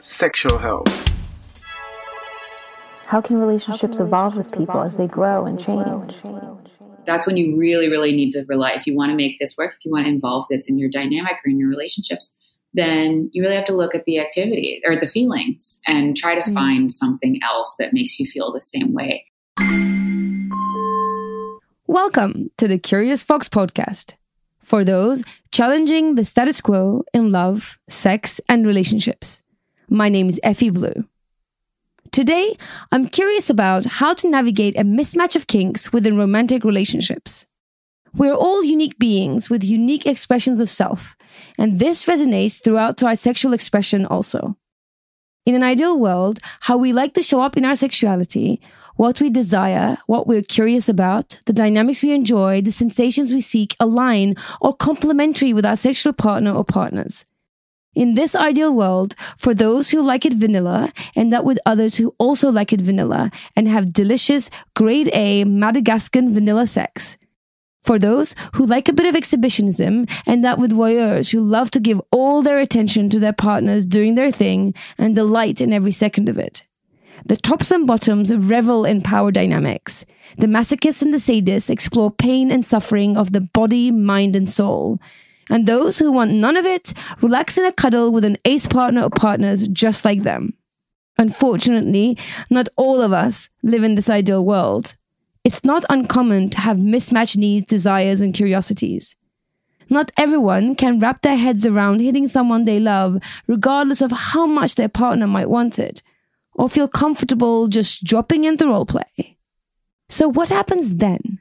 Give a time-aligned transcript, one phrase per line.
[0.00, 0.88] sexual health.
[3.06, 6.14] How can relationships evolve with people as they grow and change?
[7.04, 8.72] That's when you really, really need to rely.
[8.72, 10.88] If you want to make this work, if you want to involve this in your
[10.88, 12.34] dynamic or in your relationships,
[12.72, 16.42] then you really have to look at the activity or the feelings and try to
[16.42, 16.54] hmm.
[16.54, 19.26] find something else that makes you feel the same way.
[21.88, 24.14] Welcome to the Curious Fox podcast
[24.60, 29.42] for those challenging the status quo in love, sex, and relationships.
[29.92, 31.04] My name is Effy Blue.
[32.12, 32.56] Today,
[32.92, 37.48] I'm curious about how to navigate a mismatch of kinks within romantic relationships.
[38.14, 41.16] We're all unique beings with unique expressions of self,
[41.58, 44.56] and this resonates throughout to our sexual expression also.
[45.44, 48.60] In an ideal world, how we like to show up in our sexuality,
[48.94, 53.74] what we desire, what we're curious about, the dynamics we enjoy, the sensations we seek
[53.80, 57.24] align or complementary with our sexual partner or partners.
[57.94, 62.14] In this ideal world, for those who like it vanilla, and that with others who
[62.18, 67.16] also like it vanilla and have delicious, grade A Madagascan vanilla sex.
[67.82, 71.80] For those who like a bit of exhibitionism, and that with voyeurs who love to
[71.80, 76.28] give all their attention to their partners doing their thing and delight in every second
[76.28, 76.64] of it.
[77.26, 80.06] The tops and bottoms revel in power dynamics.
[80.38, 85.00] The masochists and the sadists explore pain and suffering of the body, mind, and soul.
[85.50, 89.02] And those who want none of it relax in a cuddle with an ace partner
[89.02, 90.54] or partners just like them.
[91.18, 92.16] Unfortunately,
[92.48, 94.96] not all of us live in this ideal world.
[95.44, 99.16] It's not uncommon to have mismatched needs, desires, and curiosities.
[99.90, 103.18] Not everyone can wrap their heads around hitting someone they love,
[103.48, 106.02] regardless of how much their partner might want it,
[106.54, 109.36] or feel comfortable just dropping into roleplay.
[110.08, 111.40] So, what happens then?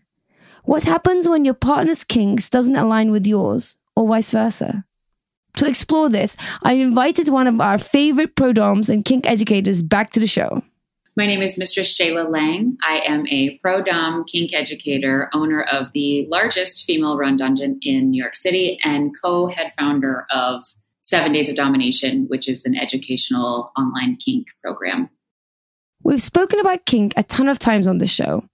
[0.64, 4.86] What happens when your partner's kinks doesn't align with yours, or vice versa?
[5.58, 10.20] To explore this, I invited one of our favorite prodoms and kink educators back to
[10.22, 10.64] the show.
[11.18, 12.78] My name is Mistress Shayla Lange.
[12.82, 18.12] I am a pro dom kink educator, owner of the largest female run dungeon in
[18.12, 20.64] New York City, and co head founder of
[21.02, 25.10] Seven Days of Domination, which is an educational online kink program.
[26.04, 28.46] We've spoken about kink a ton of times on the show,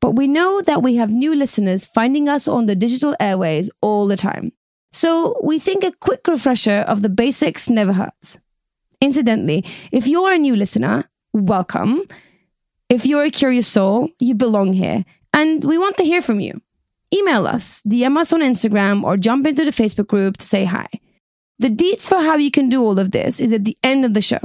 [0.00, 4.08] but we know that we have new listeners finding us on the digital airways all
[4.08, 4.50] the time.
[4.92, 8.38] So we think a quick refresher of the basics never hurts.
[9.00, 12.02] Incidentally, if you're a new listener, welcome.
[12.88, 16.60] If you're a curious soul, you belong here, and we want to hear from you.
[17.12, 20.86] Email us, DM us on Instagram, or jump into the Facebook group to say hi.
[21.58, 24.14] The deets for how you can do all of this is at the end of
[24.14, 24.40] the show.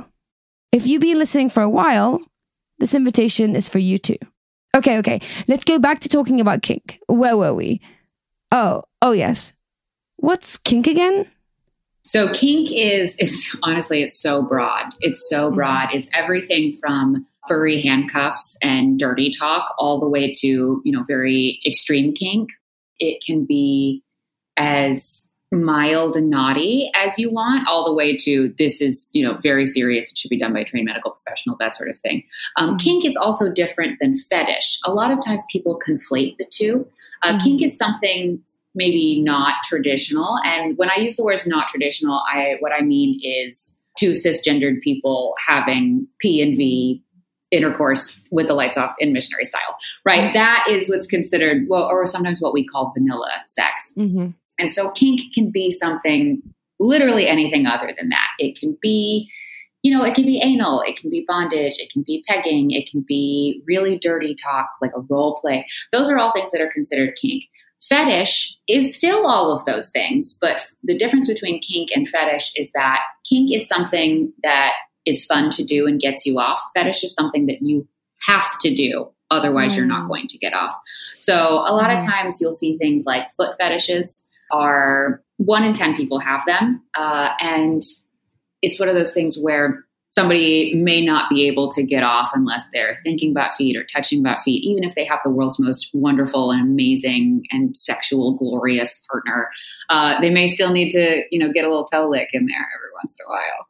[0.72, 2.22] If you've been listening for a while,
[2.80, 4.18] this invitation is for you too.
[4.75, 7.00] Okay, okay, let's go back to talking about kink.
[7.07, 7.81] Where were we?
[8.52, 9.53] Oh, oh yes.
[10.17, 11.28] What's kink again?
[12.05, 14.85] So kink is it's honestly it's so broad.
[15.01, 15.94] It's so broad.
[15.94, 21.59] It's everything from furry handcuffs and dirty talk all the way to, you know, very
[21.66, 22.50] extreme kink.
[23.00, 24.03] It can be
[24.57, 29.38] as mild and naughty as you want, all the way to this is, you know,
[29.38, 30.11] very serious.
[30.11, 32.23] It should be done by a trained medical professional, that sort of thing.
[32.57, 34.79] Um, Kink is also different than fetish.
[34.85, 36.88] A lot of times people conflate the two.
[37.23, 38.44] Uh, Kink is something
[38.77, 40.39] maybe not traditional.
[40.45, 44.79] And when I use the words not traditional, I what I mean is two cisgendered
[44.81, 47.03] people having P and V
[47.49, 50.33] intercourse with the lights off in missionary style, right?
[50.33, 53.93] That is what's considered, well, or sometimes what we call vanilla sex.
[53.97, 54.29] Mm-hmm.
[54.59, 56.41] And so kink can be something
[56.79, 58.27] literally anything other than that.
[58.38, 59.31] It can be,
[59.81, 62.89] you know, it can be anal, it can be bondage, it can be pegging, it
[62.89, 65.65] can be really dirty talk, like a role play.
[65.91, 67.45] Those are all things that are considered kink.
[67.89, 72.72] Fetish is still all of those things, but the difference between kink and fetish is
[72.74, 74.74] that kink is something that
[75.06, 76.60] is fun to do and gets you off.
[76.75, 77.88] Fetish is something that you
[78.19, 80.75] have to do, otherwise, you're not going to get off.
[81.19, 85.95] So, a lot of times you'll see things like foot fetishes are one in 10
[85.95, 86.83] people have them.
[86.98, 87.81] Uh, and
[88.62, 89.86] it's one of those things where
[90.18, 94.19] somebody may not be able to get off unless they're thinking about feet or touching
[94.19, 99.04] about feet, even if they have the world's most wonderful and amazing and sexual, glorious
[99.12, 99.52] partner.
[99.90, 102.68] Uh, they may still need to, you know, get a little toe lick in there
[102.75, 103.68] every once in a while.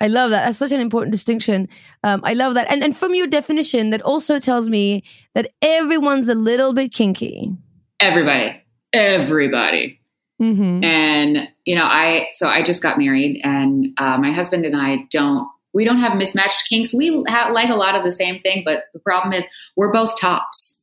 [0.00, 0.46] I love that.
[0.46, 1.68] That's such an important distinction.
[2.02, 2.70] Um, I love that.
[2.70, 7.52] And and from your definition, that also tells me that everyone's a little bit kinky.
[8.00, 8.62] Everybody,
[8.94, 10.00] everybody.
[10.40, 10.84] Mm-hmm.
[10.84, 15.06] And you know, I so I just got married, and uh, my husband and I
[15.10, 16.94] don't we don't have mismatched kinks.
[16.94, 20.18] We ha- like a lot of the same thing, but the problem is we're both
[20.18, 20.78] tops,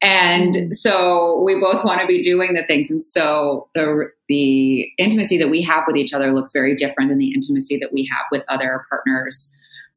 [0.00, 2.90] and so we both want to be doing the things.
[2.90, 7.18] And so the the intimacy that we have with each other looks very different than
[7.18, 9.52] the intimacy that we have with other partners.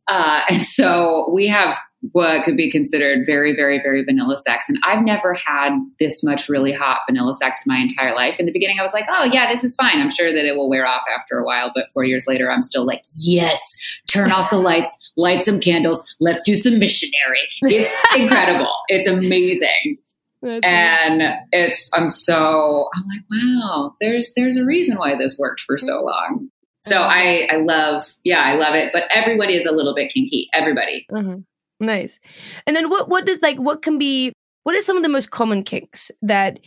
[0.08, 1.78] Uh, and so we have
[2.12, 4.70] what could be considered very, very, very vanilla sex.
[4.70, 8.36] And I've never had this much really hot vanilla sex in my entire life.
[8.40, 10.00] In the beginning, I was like, oh, yeah, this is fine.
[10.00, 11.72] I'm sure that it will wear off after a while.
[11.76, 13.60] But four years later, I'm still like, yes,
[14.08, 17.48] turn off the lights, light some candles, let's do some missionary.
[17.64, 18.74] It's incredible.
[18.88, 19.98] It's amazing.
[20.42, 25.60] That's and it's I'm so I'm like wow there's there's a reason why this worked
[25.60, 26.48] for so long
[26.86, 30.48] so I I love yeah I love it but everybody is a little bit kinky
[30.54, 31.44] everybody Mhm.
[31.80, 32.20] Nice.
[32.68, 34.34] And then what what does like what can be
[34.64, 36.60] what are some of the most common kinks that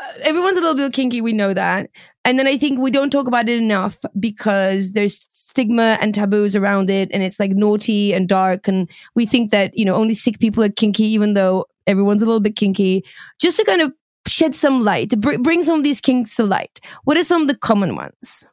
[0.00, 1.90] uh, everyone's a little bit kinky we know that.
[2.24, 6.54] And then I think we don't talk about it enough because there's stigma and taboos
[6.54, 10.14] around it and it's like naughty and dark and we think that, you know, only
[10.14, 13.02] sick people are kinky even though everyone's a little bit kinky.
[13.40, 13.92] Just to kind of
[14.26, 16.80] shed some light, br- bring some of these kinks to light.
[17.04, 18.44] What are some of the common ones?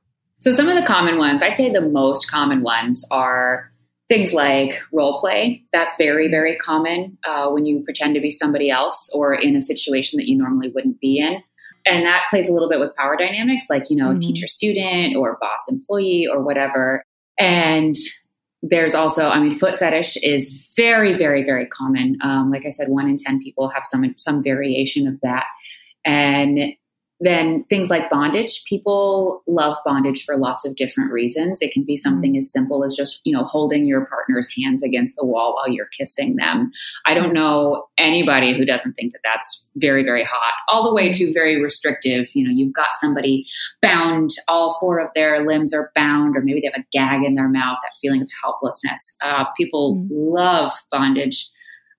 [0.45, 3.71] so some of the common ones I'd say the most common ones are
[4.07, 5.63] things like role play.
[5.73, 9.61] That's very very common uh, when you pretend to be somebody else or in a
[9.61, 11.41] situation that you normally wouldn't be in.
[11.87, 14.21] And that plays a little bit with power dynamics like you know Mhm.
[14.21, 17.03] teacher student or boss employee or whatever.
[17.39, 17.95] And
[18.67, 22.17] there's also i mean foot fetish is very very very common.
[22.21, 25.45] Um, like i said one in ten people have some some variation of that.
[26.05, 26.73] And
[27.21, 28.63] then things like bondage.
[28.67, 31.61] People love bondage for lots of different reasons.
[31.61, 35.15] It can be something as simple as just you know holding your partner's hands against
[35.15, 36.71] the wall while you're kissing them.
[37.05, 41.13] I don't know anybody who doesn't think that that's very very hot all the way
[41.13, 42.27] to very restrictive.
[42.33, 43.45] You know you've got somebody
[43.81, 47.35] bound all four of their limbs are bound or maybe they have a gag in
[47.35, 49.15] their mouth that feeling of helplessness.
[49.21, 50.07] Uh, people Mm.
[50.11, 51.47] love bondage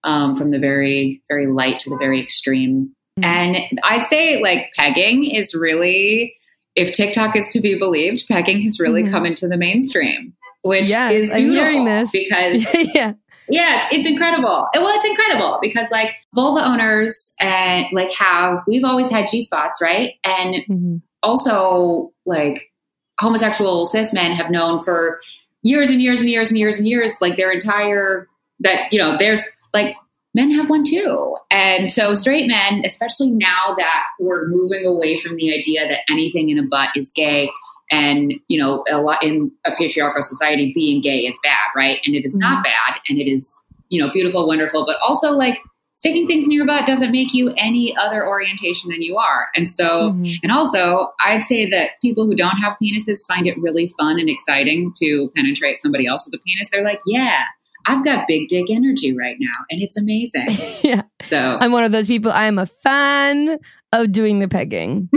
[0.05, 2.91] um, from the very very light to the very extreme
[3.23, 6.35] and I'd say like pegging is really,
[6.75, 9.11] if TikTok is to be believed, pegging has really Mhm.
[9.11, 12.11] come into the mainstream, which Yes, is beautiful hearing this.
[12.13, 13.13] because yeah.
[13.49, 14.67] yeah, it's, it's incredible.
[14.75, 19.81] Well, it's incredible because like vulva owners and like have we've always had G spots,
[19.81, 20.15] right?
[20.25, 21.03] And Mhm.
[21.23, 22.71] also like
[23.19, 25.21] homosexual cis men have known for
[25.63, 28.29] years and years and years and years and years, like their entire
[28.61, 29.43] that you know, there's
[29.73, 29.97] like
[30.37, 31.37] men have one too.
[31.51, 36.51] And so straight men, especially now that we're moving away from the idea that anything
[36.51, 37.51] in a butt is gay
[37.91, 42.17] and you know a lot in a patriarchal society being gay is bad right and
[42.17, 45.61] it is not bad and it is you know beautiful wonderful but also like
[45.95, 49.71] sticking things in your butt doesn't make you any other orientation than you are and
[49.71, 50.35] so Mhm.
[50.43, 54.29] and also i'd say that people who don't have penises find it really fun and
[54.29, 57.45] exciting to penetrate somebody else with a penis they're like yeah
[57.87, 60.47] i've got big dick energy right now and it's amazing
[60.83, 61.03] Yeah.
[61.27, 62.31] so I'm one of those people.
[62.31, 63.59] I am a fan
[63.93, 65.09] of doing the pegging.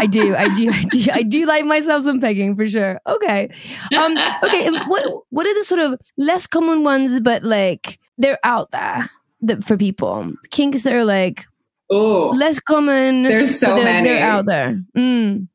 [0.00, 3.00] I do, I do, I do, I do like myself some pegging for sure.
[3.06, 3.50] Okay,
[3.96, 4.68] um, okay.
[4.86, 9.10] What what are the sort of less common ones, but like they're out there
[9.42, 11.46] that for people kinks that are like
[11.90, 13.22] oh less common.
[13.24, 14.08] There's so they're, many.
[14.08, 14.80] They're out there.
[14.96, 15.48] Mm.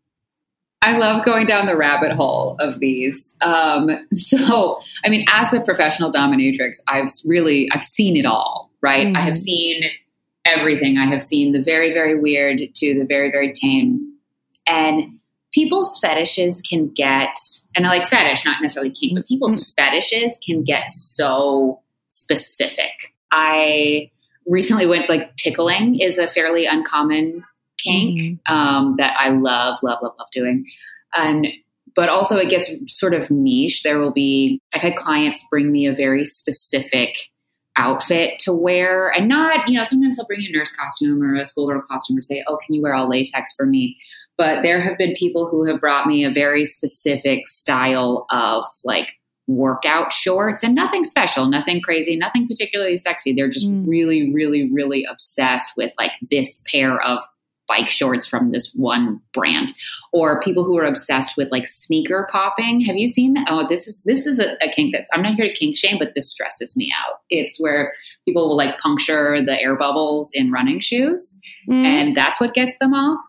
[0.84, 3.38] I love going down the rabbit hole of these.
[3.42, 8.70] Um, so, I mean, as a professional dominatrix, I've really I've seen it all.
[8.82, 9.16] Right?
[9.16, 9.38] I have Mhm.
[9.38, 9.84] seen
[10.46, 10.98] everything.
[10.98, 14.14] I have seen the very very weird to the very very tame,
[14.68, 15.20] and
[15.54, 17.38] people's fetishes can get
[17.76, 22.92] and I like fetish, not necessarily kink, but people's fetishes can get so specific.
[23.32, 24.12] I
[24.46, 27.46] recently went like tickling is a fairly uncommon
[27.84, 30.66] kink um, that I love, love, love, love doing.
[31.16, 31.48] And
[31.96, 33.84] but also it gets sort of niche.
[33.84, 37.16] There will be I've had clients bring me a very specific
[37.76, 41.36] outfit to wear and not, you know, sometimes they'll bring you a nurse costume or
[41.36, 43.98] a schoolgirl costume or say, Oh, can you wear all latex for me?
[44.38, 49.14] But there have been people who have brought me a very specific style of like
[49.48, 53.34] workout shorts and nothing special, nothing crazy, nothing particularly sexy.
[53.34, 53.86] They're just Mm.
[53.88, 57.20] really, really, really obsessed with like this pair of
[57.68, 59.74] bike shorts from this one brand
[60.12, 63.88] or people who are obsessed with like sneaker popping have you seen that oh this
[63.88, 66.30] is this is a, a kink that's i'm not here to kink shame but this
[66.30, 67.94] stresses me out it's where
[68.26, 71.40] people will like puncture the air bubbles in running shoes
[71.70, 71.86] Mm.
[71.86, 73.22] and that's what gets them off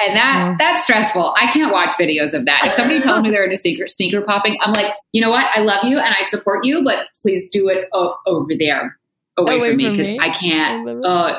[0.00, 1.32] And that that's stressful.
[1.38, 2.62] I can't watch videos of that.
[2.66, 5.46] If somebody tells me they're into sneaker sneaker popping, I'm like, you know what?
[5.56, 8.98] I love you and I support you, but please do it o- over there,
[9.38, 10.18] away, Away from me, from because me.
[10.20, 10.88] I I can't.
[10.88, 11.36] it.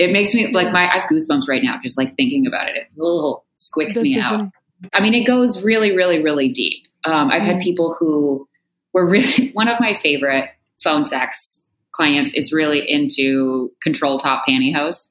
[0.00, 2.76] It makes me like my I have goosebumps right now just like thinking about it.
[2.76, 4.48] It ugh, squicks me out.
[4.94, 6.86] I mean, it goes really, really, really deep.
[7.04, 8.48] Um, I've had people who
[8.94, 10.48] were really one of my favorite
[10.82, 11.60] phone sex
[11.92, 15.08] clients is really into control top pantyhose.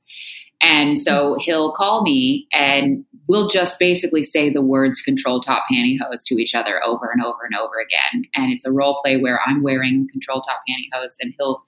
[0.62, 6.24] And so he'll call me and we'll just basically say the words control top pantyhose
[6.26, 8.26] to each other over and over and over again.
[8.36, 11.64] And it's a role play where I'm wearing control top pantyhose and he'll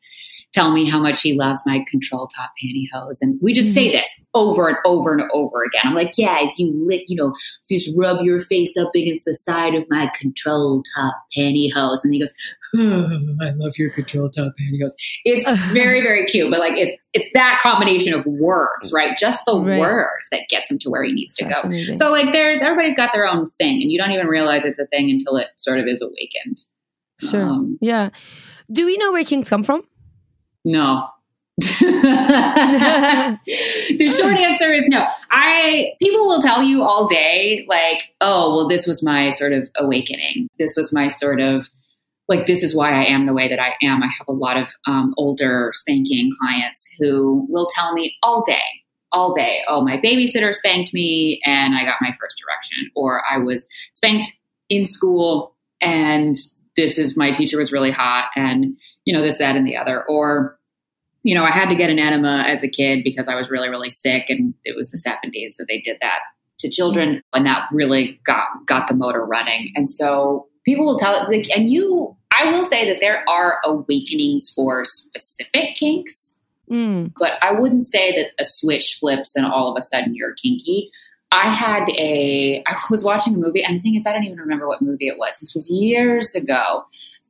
[0.54, 3.20] tell me how much he loves my control top pantyhose.
[3.22, 5.90] And we just say this over and over and over again.
[5.90, 7.34] I'm like, yeah, as you lick, you know,
[7.70, 12.00] just rub your face up against the side of my control top pantyhose.
[12.04, 12.34] And he goes,
[12.76, 14.92] oh, I love your control top pantyhose.
[15.24, 19.18] It's very, very cute, but like it's it's that combination of words, right?
[19.18, 19.80] Just the Right.
[19.80, 21.96] words that gets him to where he needs to go.
[21.96, 24.86] So like there's everybody's got their own thing and you don't even realize it's a
[24.88, 26.62] thing until it sort of is awakened.
[27.20, 27.44] Sure.
[27.44, 28.10] Um, yeah.
[28.72, 29.84] Do we know where kinks come from?
[30.66, 31.08] No.
[31.58, 31.78] the
[34.18, 35.06] short answer is no.
[35.30, 39.70] I people will tell you all day like, "Oh, well this was my sort of
[39.78, 40.48] awakening.
[40.58, 41.70] This was my sort of
[42.28, 44.58] like this is why I am the way that I am." I have a lot
[44.58, 48.62] of um, older spanking clients who will tell me all day,
[49.12, 53.38] all day, "Oh, my babysitter spanked me and I got my first erection," or "I
[53.38, 54.36] was spanked
[54.70, 56.34] in school and
[56.78, 60.04] this is my teacher was really hot and you know this that and the other,"
[60.08, 60.58] or
[61.24, 63.70] you know, I had to get an enema as a kid because I was really,
[63.70, 66.20] really sick, and it was the seventies, so they did that
[66.60, 69.72] to children, and that really got got the motor running.
[69.76, 74.50] And so people will tell, like, and you, I will say that there are awakenings
[74.50, 76.38] for specific kinks,
[76.70, 77.12] Mm.
[77.20, 80.90] but I wouldn't say that a switch flips and all of a sudden you're kinky.
[81.34, 84.40] I had a, I was watching a movie, and the thing is, I don't even
[84.40, 85.38] remember what movie it was.
[85.40, 86.82] This was years ago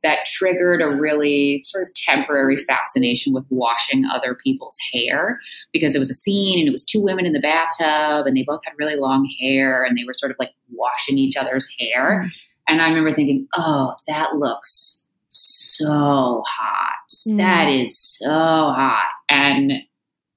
[0.02, 5.40] that triggered a really sort of temporary fascination with washing other people's hair
[5.72, 8.42] because it was a scene and it was two women in the bathtub and they
[8.42, 12.28] both had really long hair and they were sort of like washing each other's hair.
[12.68, 16.96] And I remember thinking, oh, that looks so hot.
[17.28, 17.38] Mm.
[17.38, 19.08] That is so hot.
[19.28, 19.72] And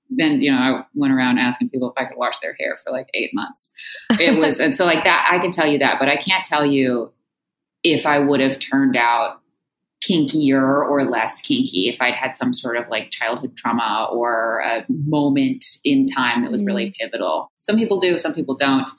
[0.09, 2.91] then, you know, I went around asking people if I could wash their hair for
[2.91, 3.69] like eight months.
[4.19, 6.65] It was, and so like that, I can tell you that, but I can't tell
[6.65, 7.11] you
[7.83, 9.41] if I would have turned out
[10.05, 14.85] kinkier or less kinky if I'd had some sort of like childhood trauma or a
[14.89, 17.51] moment in time that was really pivotal.
[17.63, 18.89] Some people do, some people don't.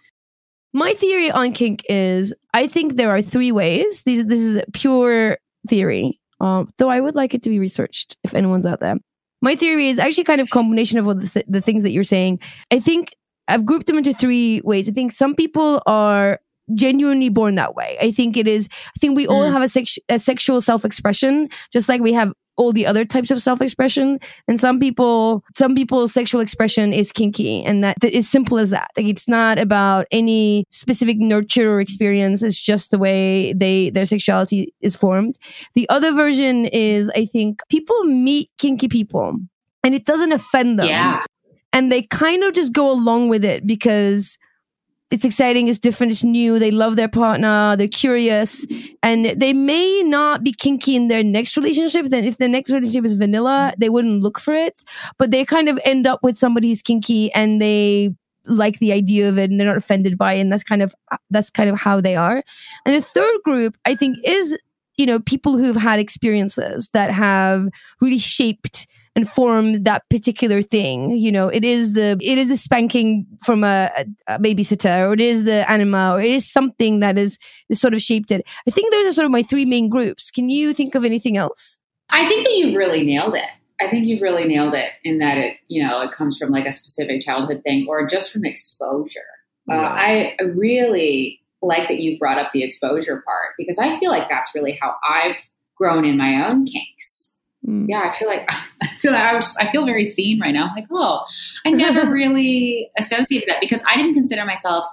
[0.72, 4.02] My theory on kink is I think there are three ways.
[4.02, 6.20] These this is a pure theory.
[6.40, 8.96] Um, though I would like it to be researched if anyone's out there.
[9.40, 12.04] My theory is actually kind of a combination of what the, the things that you're
[12.04, 12.40] saying.
[12.70, 13.14] I think
[13.48, 14.88] I've grouped them into three ways.
[14.88, 16.40] I think some people are
[16.74, 17.96] genuinely born that way.
[18.00, 18.68] I think it is.
[18.72, 19.52] I think we all Mm.
[19.52, 23.30] have a, sex, a sexual self expression, just like we have all the other types
[23.30, 24.18] of self expression.
[24.48, 28.70] And some people, some people's sexual expression is kinky, and that, that is simple as
[28.70, 28.90] that.
[28.96, 32.42] Like it's not about any specific nurture or experience.
[32.42, 35.38] It's just the way they their sexuality is formed.
[35.74, 39.36] The other version is, I think, people meet kinky people,
[39.84, 41.22] and it doesn't offend them Yeah.
[41.74, 44.38] and they kind of just go along with it because
[45.10, 46.58] it's exciting, it's different, it's new.
[46.58, 48.66] They love their partner, they're curious,
[49.02, 52.06] and they may not be kinky in their next relationship.
[52.06, 54.82] Then, if the next relationship is vanilla, they wouldn't look for it,
[55.18, 58.14] but they kind of end up with somebody who's kinky and they
[58.46, 60.40] like the idea of it and they're not offended by it.
[60.40, 60.94] And that's kind of
[61.30, 62.42] that's kind of how they are.
[62.84, 64.58] And the third group, I think, is
[64.96, 67.68] you know people who've had experiences that have
[68.00, 71.12] really shaped and form that particular thing.
[71.12, 75.14] You know, it is the it is the spanking from a, a, a babysitter, or
[75.14, 77.38] it is the enema, or it is something that is,
[77.70, 78.46] is sort of shaped it.
[78.68, 80.30] I think those are sort of my three main groups.
[80.30, 81.78] Can you think of anything else?
[82.10, 83.48] I think that you've really nailed it.
[83.80, 86.66] I think you've really nailed it in that it, you know, it comes from like
[86.66, 89.20] a specific childhood thing or just from exposure.
[89.68, 94.10] Uh, I I really like that you brought up the exposure part because I feel
[94.10, 95.36] like that's really how I've
[95.76, 97.35] grown in my own kinks.
[97.66, 97.86] Mm.
[97.88, 98.48] Yeah, I feel like
[98.82, 100.70] I feel like I, was, I feel very seen right now.
[100.74, 101.24] Like, oh,
[101.64, 104.84] I never really associated that because I didn't consider myself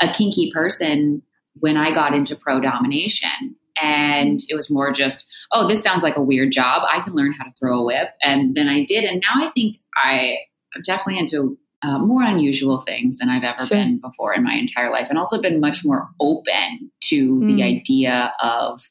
[0.00, 1.22] a kinky person
[1.60, 3.56] when I got into pro domination.
[3.82, 6.82] And it was more just, oh, this sounds like a weird job.
[6.88, 8.10] I can learn how to throw a whip.
[8.22, 9.04] And then I did.
[9.04, 10.36] And now I think I,
[10.74, 13.76] I'm definitely into uh, more unusual things than I've ever Sure.
[13.76, 15.08] been before in my entire life.
[15.10, 17.54] And also been much more open to Mm.
[17.56, 18.82] the idea of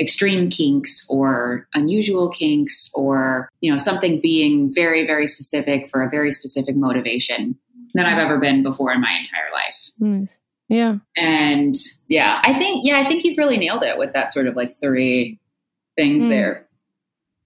[0.00, 6.10] extreme kinks or unusual kinks or you know something being very very specific for a
[6.10, 7.56] very specific motivation
[7.94, 9.78] than I've ever been before in my entire life.
[10.00, 10.36] Nice.
[10.68, 10.96] Yeah.
[11.16, 11.76] And
[12.08, 14.76] yeah, I think yeah, I think you've really nailed it with that sort of like
[14.80, 15.38] three
[15.96, 16.28] things Mm.
[16.30, 16.66] there.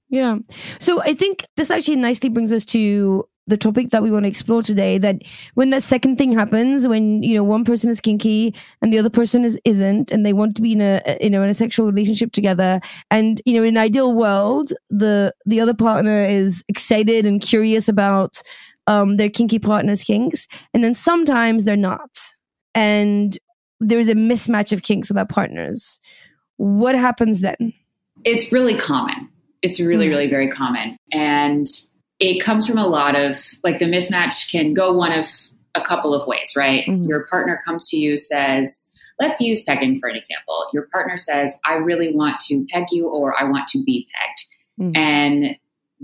[0.08, 0.38] Yeah.
[0.78, 4.28] So I think this actually nicely brings us to the topic that we want to
[4.28, 5.16] explore today that
[5.54, 9.10] when that second thing happens when you know one person is kinky and the other
[9.10, 11.86] person is isn't and they want to be in a you know in a sexual
[11.86, 17.26] relationship together and you know in an ideal world the the other partner is excited
[17.26, 18.40] and curious about
[18.86, 22.10] um their kinky partner's kinks and then sometimes they're not
[22.74, 23.38] and
[23.80, 26.00] there's a mismatch of kinks with our partners
[26.58, 27.72] what happens then
[28.24, 29.28] It's really common.
[29.62, 30.10] It's really, Mm.
[30.10, 30.96] really very common.
[31.12, 31.66] And
[32.18, 35.26] it comes from a lot of like the mismatch can go one of
[35.74, 36.86] a couple of ways, right?
[36.86, 37.08] Mhm.
[37.08, 38.84] Your partner comes to you, says,
[39.20, 40.66] let's use pegging for an example.
[40.72, 44.46] Your partner says, I really want to peg you or I want to be pegged.
[44.80, 44.96] Mm.
[44.98, 45.56] And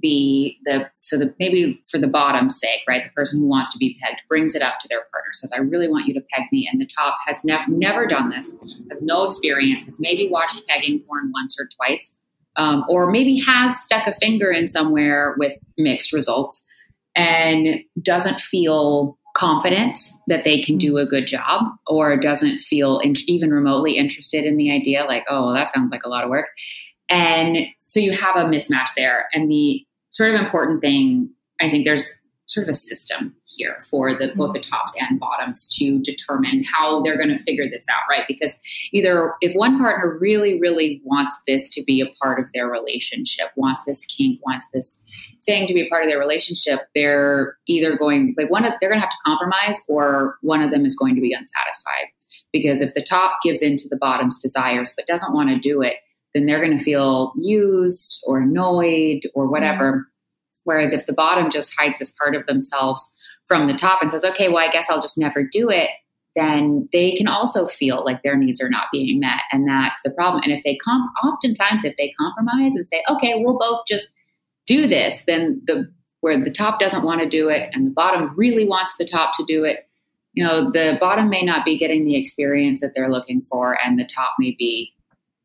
[0.02, 3.04] the the so the maybe for the bottom's sake, right?
[3.04, 5.58] The person who wants to be pegged brings it up to their partner, says, I
[5.58, 6.68] really want you to peg me.
[6.70, 8.56] And the top has never never done this,
[8.90, 12.16] has no experience, has maybe watched pegging porn once or twice
[12.56, 16.64] um, or maybe has stuck a finger in somewhere with mixed results
[17.14, 23.14] and doesn't feel confident that they can do a good job or doesn't feel in,
[23.26, 26.30] even remotely interested in the idea like oh well, that sounds like a lot of
[26.30, 26.46] work.
[27.08, 29.26] And so you have a mismatch there.
[29.34, 29.84] And the
[30.14, 31.28] sort of important thing
[31.60, 32.12] i think there's
[32.46, 34.38] sort of a system here for the mm-hmm.
[34.38, 38.24] both the tops and bottoms to determine how they're going to figure this out right?
[38.28, 38.56] Because
[38.92, 43.48] either if one partner really really wants this to be a part of their relationship
[43.56, 45.00] wants this kink wants this
[45.44, 48.90] thing to be a part of their relationship they're either going like one of they're
[48.90, 52.06] going to have to compromise or one of them is going to be unsatisfied.
[52.52, 55.82] Because if the top gives in to the bottom's desires but doesn't want to do
[55.82, 55.96] it
[56.34, 60.13] then they're going to feel used or annoyed or whatever mm-hmm.
[60.64, 63.12] Whereas if the bottom just hides this part of themselves
[63.46, 65.90] from the top and says okay well i guess i'll just never do it
[66.34, 69.42] then they can also feel like their needs are not being met.
[69.52, 70.42] And that's the problem.
[70.42, 74.08] And if they comp oftentimes if they compromise and say okay we'll both just
[74.66, 75.90] do this then the
[76.20, 79.36] where the top doesn't want to do it and the bottom really wants the top
[79.36, 79.86] to do it
[80.32, 83.98] you know the bottom may not be getting the experience that they're looking for and
[83.98, 84.92] the top may be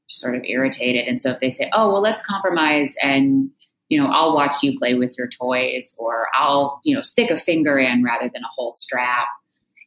[0.07, 1.05] sort of irritated.
[1.07, 3.49] And so if they say oh well let's compromise and
[3.89, 7.37] you know i'll watch you play with your toys or i'll you know stick a
[7.37, 9.27] finger in rather than a whole strap.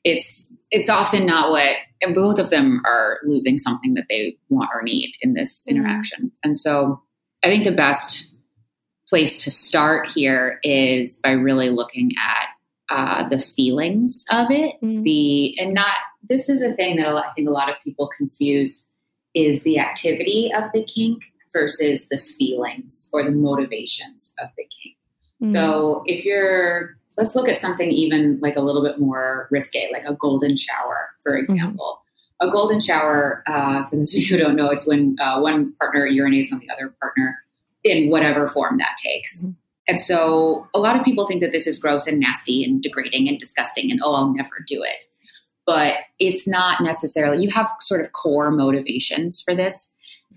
[0.05, 4.69] It's it's often not what and both of them are losing something that they want
[4.75, 6.33] or need in this interaction.
[6.43, 7.01] And so
[7.45, 8.35] i think the best
[9.09, 12.47] place to start here is by really looking at
[12.88, 14.75] uh, the feelings of it.
[14.83, 15.03] Mm.
[15.03, 15.95] the and not
[16.29, 18.88] this is a thing that i think a lot of people confuse
[19.35, 24.97] is the activity of the kink versus the feelings or the motivations of the kink
[25.43, 25.51] Mm.
[25.51, 30.05] so if you're, let's look at something even like a little bit more risque, like
[30.05, 32.01] a golden shower, for example.
[32.41, 35.73] A golden shower, uh, for those of you who don't know, it's when uh, one
[35.81, 37.38] partner urinates on the other partner
[37.83, 39.45] in whatever form that takes.
[39.45, 39.57] Mhm.
[39.88, 43.29] And so a lot of people think that this is gross and nasty and degrading
[43.29, 45.05] and disgusting and, oh, I'll never do it.
[45.67, 49.91] But it's not necessarily, you have sort of core motivations for this.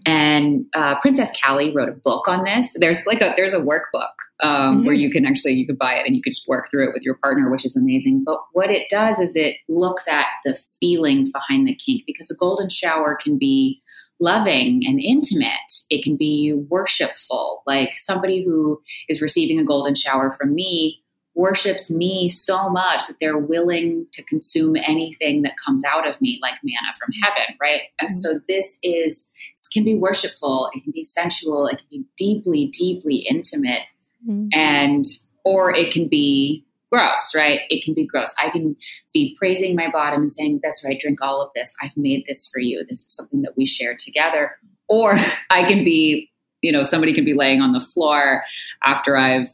[0.06, 2.76] And uh, Princess Kali wrote a book on this.
[2.80, 4.14] There's like a there's a workbook
[4.44, 6.90] um, where you can actually you could buy it and you could just work through
[6.90, 8.24] it with your partner, which is amazing.
[8.24, 12.36] But what it does is it looks at the feelings behind the kink because a
[12.36, 13.82] golden shower can be
[14.20, 15.50] loving and intimate.
[15.90, 21.02] It can be worshipful, like somebody who is receiving a golden shower from me
[21.36, 26.40] worships me so much that they're willing to consume anything that comes out of me
[26.42, 27.82] like manna from heaven right?
[28.00, 32.06] And so this is this can be worshipful it can be sensual it can be
[32.18, 33.84] deeply deeply intimate
[34.28, 34.50] Mhm.
[34.56, 35.06] and
[35.44, 37.60] or it can be gross right?
[37.70, 38.34] It can be gross.
[38.42, 38.76] I can
[39.14, 41.76] be praising my bottom and saying that's right drink all of this.
[41.82, 42.86] I've made this for you.
[42.88, 44.58] This is something that we share together.
[44.88, 45.16] Or
[45.50, 48.44] i can be you know somebody can be laying on the floor
[48.84, 49.50] after i've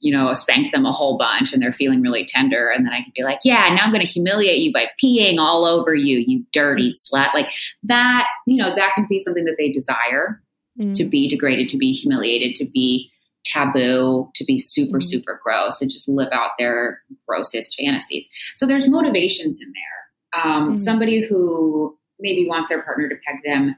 [0.00, 2.68] you know, spanked them a whole bunch and they're feeling really tender.
[2.68, 5.38] And then I could be like, yeah, now I'm going to humiliate you by peeing
[5.38, 7.32] all over you, you dirty slut.
[7.34, 7.48] Like
[7.84, 10.42] that, you know, that can be something that they desire
[10.78, 10.94] Mm.
[10.96, 13.10] to be degraded, to be humiliated, to be
[13.46, 15.04] taboo, to be super, Mhm.
[15.04, 18.28] super gross and just live out their grossest fantasies.
[18.56, 20.42] So there's motivations in there.
[20.44, 20.76] Um, Mhm.
[20.78, 23.76] Somebody who maybe wants their partner to peg them,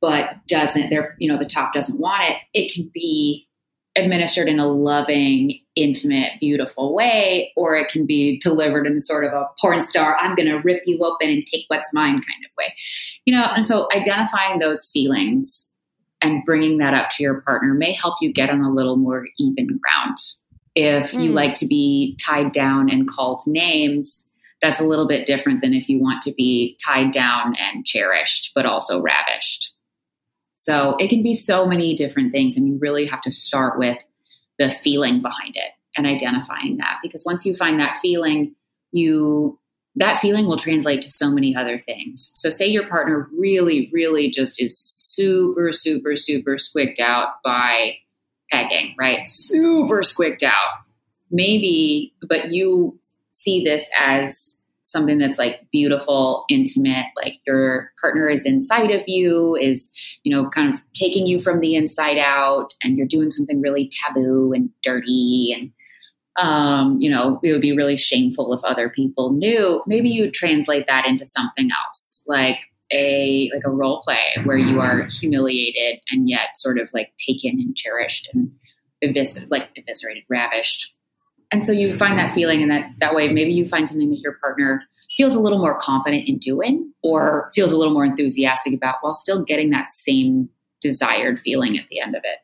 [0.00, 2.36] but doesn't, their, you know, the top doesn't want it.
[2.54, 3.46] It can be
[3.96, 9.32] administered in a loving, intimate, beautiful way, or it can be delivered in sort of
[9.32, 12.50] a porn star, I'm going to rip you open and take what's mine kind of
[12.56, 12.74] way.
[13.26, 15.68] You know, and so identifying those feelings
[16.22, 19.26] and bringing that up to your partner may help you get on a little more
[19.38, 20.16] even ground.
[20.74, 21.34] If you Mm.
[21.34, 24.26] like to be tied down and called names,
[24.62, 28.52] that's a little bit different than if you want to be tied down and cherished,
[28.54, 29.74] but also ravished.
[30.62, 33.98] So it can be so many different things, and you really have to start with
[34.58, 38.54] the feeling behind it and identifying that because once you find that feeling,
[38.92, 39.58] you
[39.96, 42.30] that feeling will translate to so many other things.
[42.34, 47.96] So, say your partner really, really just is super, super, super squicked out by
[48.50, 49.28] pegging, right?
[49.28, 50.70] Super squicked out.
[51.30, 53.00] Maybe, but you
[53.32, 54.60] see this as
[54.92, 59.90] something that's like beautiful, intimate, like your partner is inside of you, is,
[60.22, 63.90] you know, kind of taking you from the inside out, and you're doing something really
[63.90, 65.72] taboo and dirty and
[66.36, 69.82] um, you know, it would be really shameful if other people knew.
[69.86, 72.58] Maybe you translate that into something else, like
[72.90, 77.58] a like a role play where you are humiliated and yet sort of like taken
[77.58, 78.50] and cherished and
[79.50, 80.94] like eviscerated, ravished.
[81.52, 84.20] And so you find that feeling, and that that way maybe you find something that
[84.20, 84.82] your partner
[85.16, 89.14] feels a little more confident in doing, or feels a little more enthusiastic about, while
[89.14, 90.48] still getting that same
[90.80, 92.38] desired feeling at the end of it.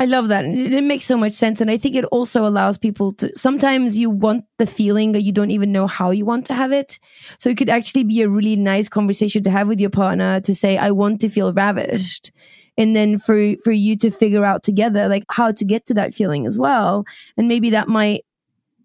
[0.00, 0.44] I love that.
[0.44, 1.60] It makes so much sense.
[1.60, 5.32] And I think it also allows people to sometimes you want the feeling or you
[5.32, 7.00] don't even know how you want to have it.
[7.40, 10.54] So it could actually be a really nice conversation to have with your partner to
[10.54, 12.30] say, I want to feel ravished.
[12.76, 16.14] And then for for you to figure out together like how to get to that
[16.14, 17.04] feeling as well.
[17.36, 18.24] And maybe that might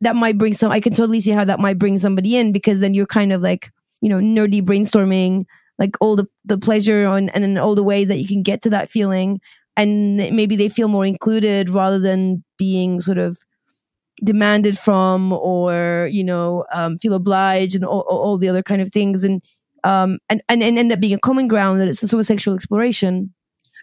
[0.04, 2.80] that might bring some I can totally see how that might bring somebody in because
[2.80, 5.46] then you're kind of like, you know, nerdy brainstorming
[5.80, 8.62] like all the the pleasure and and then all the ways that you can get
[8.63, 9.39] to that feeling.
[9.76, 13.39] And maybe they feel more included rather than being sort of
[14.24, 18.92] demanded from or you know um, feel obliged and all, all the other kind of
[18.92, 19.24] things.
[19.24, 19.42] And
[19.84, 22.28] um and, and and end up being a common ground that it's a sort of
[22.28, 23.34] sexual exploration.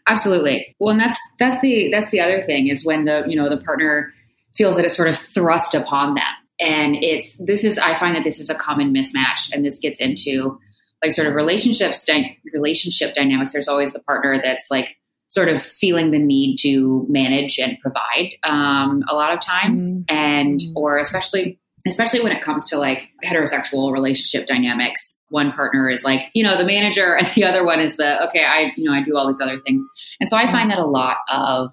[0.09, 0.75] Absolutely.
[0.81, 3.59] Well, and that's that's the that's the other thing is when the you know the
[3.59, 4.13] partner
[4.57, 6.25] feels that it's sort of thrust upon them,
[6.61, 10.01] and it's this is I find that this is a common mismatch, and this gets
[10.01, 10.59] into
[11.03, 13.53] like sort of relationships dy- relationship dynamics.
[13.53, 14.97] There's always the partner that's like
[15.29, 20.05] sort of feeling the need to manage and provide um, a lot of times, Mm.
[20.09, 20.73] and Mm.
[20.77, 26.29] or especially especially when it comes to like heterosexual relationship dynamics one partner is like
[26.35, 29.03] you know the manager and the other one is the okay i you know i
[29.03, 29.83] do all these other things
[30.21, 31.73] and so i find that a lot of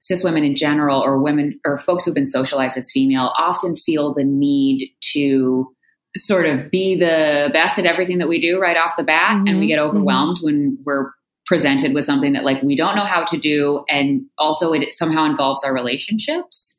[0.00, 4.14] cis women in general or women or folks who've been socialized as female often feel
[4.14, 5.72] the need to
[6.14, 9.36] sort of be the best at everything that we do right off the bat.
[9.46, 11.10] And we Mhm, get overwhelmed when we're
[11.46, 13.84] presented with something that like we don't know how to do.
[13.88, 16.74] And also it somehow involves our relationships.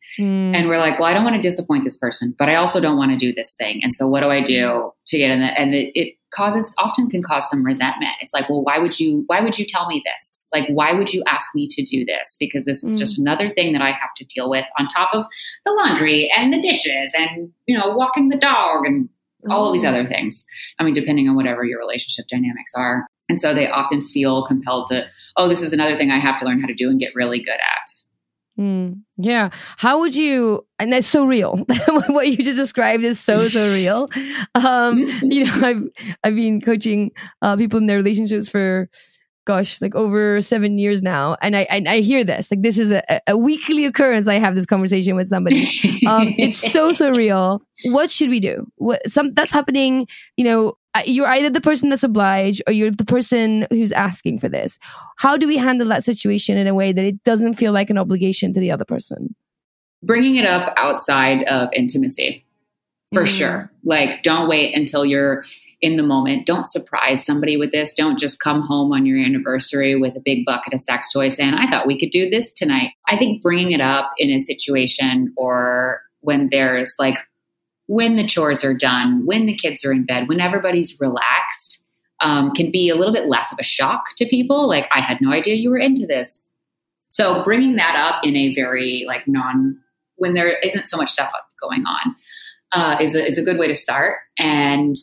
[0.55, 2.97] And we're like, well, I don't want to disappoint this person, but I also don't
[2.97, 3.81] want to do this thing.
[3.83, 5.59] And so what do I do to get in that?
[5.59, 8.11] And it, it causes often can cause some resentment.
[8.21, 10.49] It's like, well, why would you why would you tell me this?
[10.53, 12.35] Like, why would you ask me to do this?
[12.39, 12.97] Because this is Mm.
[12.97, 15.25] just another thing that I have to deal with on top of
[15.65, 19.09] the laundry and the dishes and you know, walking the dog and
[19.49, 20.45] all of these other things.
[20.79, 23.07] I mean, depending on whatever your relationship dynamics are.
[23.29, 26.45] And so they often feel compelled to, oh, this is another thing I have to
[26.45, 27.89] learn how to do and get really good at.
[28.59, 29.49] Mm, yeah.
[29.77, 30.65] How would you?
[30.79, 31.57] And that's so real.
[32.07, 34.09] what you just described is so so real.
[34.55, 38.89] Um, you know, I've I've been coaching uh, people in their relationships for,
[39.45, 42.49] gosh, like over seven years now, and I and I hear this.
[42.49, 44.27] Like this is a, a weekly occurrence.
[44.27, 45.65] I have this conversation with somebody.
[46.07, 47.61] Um, it's so so real.
[47.85, 48.65] What should we do?
[48.77, 50.07] What some that's happening?
[50.37, 54.49] You know, you're either the person that's obliged or you're the person who's asking for
[54.49, 54.79] this.
[55.17, 57.97] How do we handle that situation in a way that it doesn't feel like an
[57.97, 59.35] obligation to the other person?
[60.03, 62.45] bringing it up outside of intimacy
[63.11, 63.27] for Mm.
[63.27, 65.43] sure like don't wait until you're
[65.81, 69.95] in the moment don't surprise somebody with this don't just come home on your anniversary
[69.95, 72.91] with a big bucket of sex toys saying i thought we could do this tonight
[73.07, 77.17] i think bringing it up in a situation or when there's like
[77.87, 81.83] when the chores are done when the kids are in bed when everybody's relaxed
[82.19, 84.67] um, can be a little bit less of a shock to people.
[84.67, 86.41] Like i had no idea you were into this.
[87.09, 89.79] So bringing that up in a very like non
[90.15, 92.15] when there isn't so much stuff going on
[92.71, 94.17] uh, is, a, is a good way to start.
[94.39, 94.95] And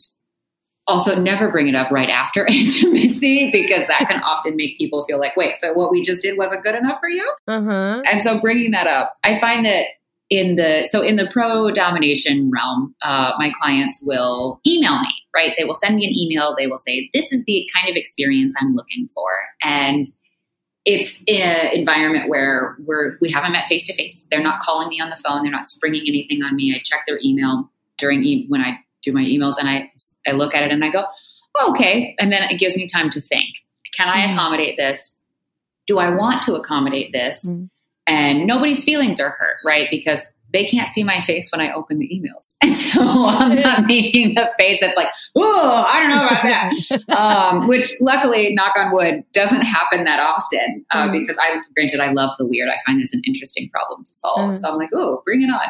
[0.87, 5.19] also never bring it up right after intimacy because that can often make people feel
[5.19, 7.27] like wait so what we just did wasn't good enough for you?
[7.47, 8.01] Uh huh.
[8.05, 9.87] and so bringing that up i find that
[10.29, 15.53] in the so in the pro domination realm uh, my clients will email me right?
[15.57, 16.55] They will send me an email.
[16.57, 19.27] They will say this is the kind of experience i'm looking for.
[19.61, 20.05] And
[20.85, 24.87] it's in an environment where we're we haven't met face to face they're not calling
[24.87, 25.43] me on the phone.
[25.43, 26.73] They're not springing anything on me.
[26.75, 29.91] I check their email during e- when i do my emails and i
[30.27, 31.05] i look at it and i go
[31.57, 32.15] oh, okay.
[32.19, 33.49] And then it gives me time to think.
[33.93, 34.33] Can i Mhm.
[34.33, 35.15] accommodate this?
[35.87, 37.45] Do i want to accommodate this?
[37.49, 37.69] Mhm.
[38.07, 41.99] And nobody's feelings are hurt right because they can't see my face when I open
[41.99, 42.55] the emails.
[42.65, 47.09] And so I'm not making a face that's like, oh, I don't know about that.
[47.09, 51.19] um, which luckily, knock on wood, doesn't happen that often uh, mm.
[51.19, 52.69] because I, granted, I love the weird.
[52.69, 54.51] I find this an interesting problem to solve.
[54.51, 54.59] Mm.
[54.59, 55.67] So I'm like, oh, bring it on.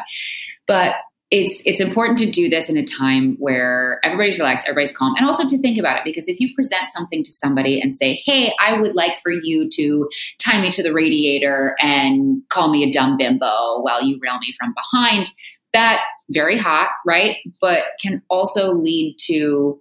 [0.68, 0.94] But
[1.30, 5.26] it's it's important to do this in a time where everybody's relaxed, everybody's calm, and
[5.26, 8.52] also to think about it because if you present something to somebody and say, "Hey,
[8.60, 10.08] I would like for you to
[10.40, 14.54] tie me to the radiator and call me a dumb bimbo while you rail me
[14.58, 15.32] from behind,"
[15.72, 17.38] that very hot, right?
[17.60, 19.80] But can also lead to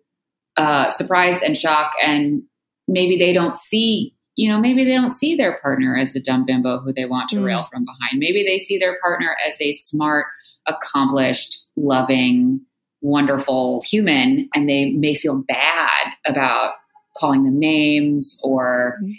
[0.57, 2.41] uh, surprise and shock, and
[2.87, 4.13] maybe they don't see.
[4.35, 7.29] You know, maybe they don't see their partner as a dumb bimbo who they want
[7.29, 7.45] to mm.
[7.45, 8.19] rail from behind.
[8.19, 10.25] Maybe they see their partner as a smart,
[10.67, 12.61] accomplished, loving,
[13.01, 16.73] wonderful human, and they may feel bad about
[17.17, 19.11] calling them names or, mm-hmm.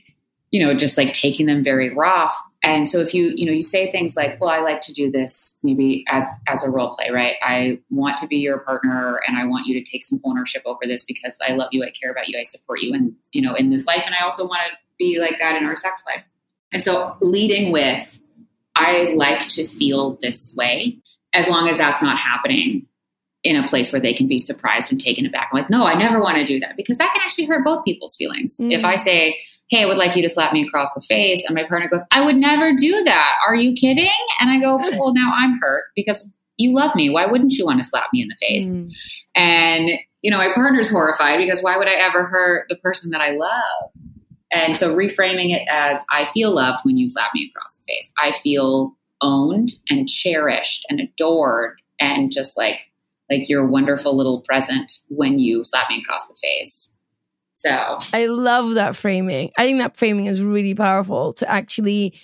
[0.50, 2.36] you know, just like taking them very rough.
[2.62, 5.08] And so if you, you know, you say things like, well, I like to do
[5.10, 7.36] this maybe as as a role play, right?
[7.40, 10.80] I want to be your partner and I want you to take some ownership over
[10.82, 13.54] this because I love you, I care about you, I support you and you know,
[13.54, 16.24] in this life and I also want to be like that in our sex life.
[16.72, 18.20] And so leading with
[18.74, 20.98] I like to feel this way
[21.36, 22.86] as long as that's not happening
[23.44, 25.50] in a place where they can be surprised and taken aback.
[25.52, 27.84] I'm like, no, I never want to do that because that can actually hurt both
[27.84, 28.56] people's feelings.
[28.56, 28.72] Mm-hmm.
[28.72, 31.54] If I say, hey, I would like you to slap me across the face, and
[31.54, 33.32] my partner goes, I would never do that.
[33.46, 34.10] Are you kidding?
[34.40, 37.10] And I go, well, now I'm hurt because you love me.
[37.10, 38.74] Why wouldn't you want to slap me in the face?
[38.74, 38.88] Mm-hmm.
[39.36, 39.90] And,
[40.22, 43.30] you know, my partner's horrified because why would I ever hurt the person that I
[43.30, 43.90] love?
[44.52, 48.12] And so reframing it as I feel loved when you slap me across the face.
[48.18, 52.80] I feel owned and cherished and adored and just like
[53.30, 56.92] like your wonderful little present when you slap me across the face.
[57.54, 59.50] So I love that framing.
[59.56, 62.14] I think that framing is really powerful to actually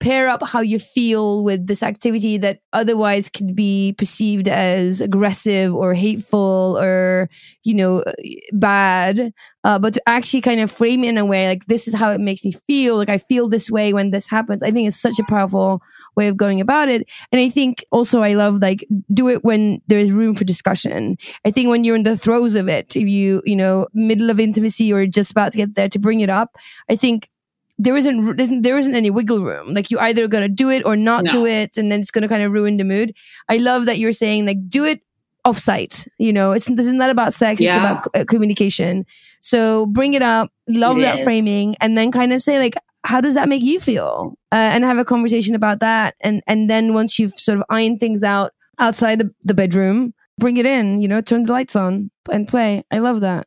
[0.00, 5.74] pair up how you feel with this activity that otherwise could be perceived as aggressive
[5.74, 7.28] or hateful or
[7.64, 8.04] you know
[8.52, 9.32] bad
[9.64, 12.10] uh, but to actually kind of frame it in a way like this is how
[12.10, 15.00] it makes me feel like i feel this way when this happens i think it's
[15.00, 15.82] such a powerful
[16.16, 17.06] way of going about it.
[17.32, 21.16] And i think also i love like do it when there's room for discussion.
[21.44, 24.38] I think when you're in the throes of it if you you know middle of
[24.40, 26.56] intimacy or just about to get there to bring it up
[26.90, 27.30] i think
[27.78, 29.74] there isn't, there isn't any wiggle room.
[29.74, 31.30] Like you either gonna do it or not no.
[31.30, 33.14] do it, and then it's gonna kind of ruin the mood.
[33.48, 35.00] I love that you're saying like do it
[35.46, 36.08] offsite.
[36.18, 37.76] You know, it's this is not about sex; yeah.
[37.76, 39.06] it's about uh, communication.
[39.40, 41.24] So bring it up, love it that is.
[41.24, 44.84] framing, and then kind of say like, how does that make you feel, uh, and
[44.84, 46.16] have a conversation about that.
[46.20, 50.56] And and then once you've sort of ironed things out outside the, the bedroom, bring
[50.56, 51.00] it in.
[51.00, 52.84] You know, turn the lights on and play.
[52.90, 53.46] I love that.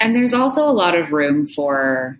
[0.00, 2.18] And there's also a lot of room for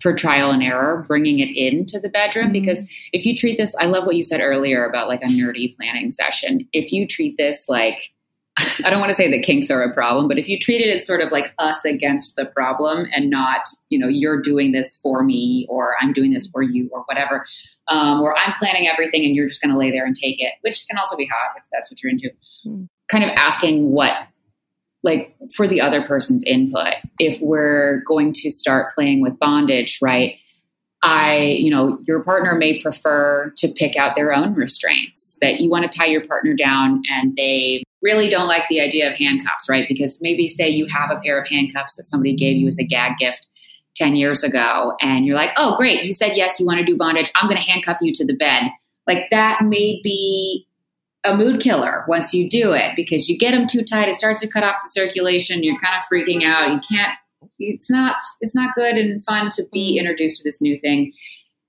[0.00, 2.46] for trial and error, bringing it into the bedroom.
[2.46, 2.52] Mm-hmm.
[2.52, 2.82] Because
[3.12, 6.10] if you treat this, I love what you said earlier about like a nerdy planning
[6.12, 6.68] session.
[6.72, 8.12] If you treat this like,
[8.84, 10.92] I don't want to say that kinks are a problem, but if you treat it
[10.92, 14.98] as sort of like us against the problem and not, you know, you're doing this
[14.98, 17.44] for me or I'm doing this for you or whatever,
[17.88, 20.54] um, or I'm planning everything and you're just going to lay there and take it,
[20.62, 22.28] which can also be hot if that's what you're into.
[22.66, 22.84] Mm-hmm.
[23.08, 24.12] Kind of asking what
[25.02, 26.94] like for the other person's input.
[27.18, 30.36] If we're going to start playing with bondage, right?
[31.02, 35.70] I, you know, your partner may prefer to pick out their own restraints, that you
[35.70, 39.68] want to tie your partner down and they really don't like the idea of handcuffs,
[39.68, 39.86] right?
[39.88, 42.84] Because maybe say you have a pair of handcuffs that somebody gave you as a
[42.84, 43.46] gag gift
[43.94, 46.96] 10 years ago and you're like, oh, great, you said yes, you want to do
[46.96, 47.30] bondage.
[47.36, 48.70] I'm going to handcuff you to the bed.
[49.06, 50.67] Like that may be
[51.24, 54.08] a mood killer once you do it because you get them too tight.
[54.08, 55.64] It starts to cut off the circulation.
[55.64, 56.72] You're kind of freaking out.
[56.72, 57.16] You can't.
[57.58, 58.16] It's not.
[58.40, 61.12] It's not good and fun to be introduced to this new thing.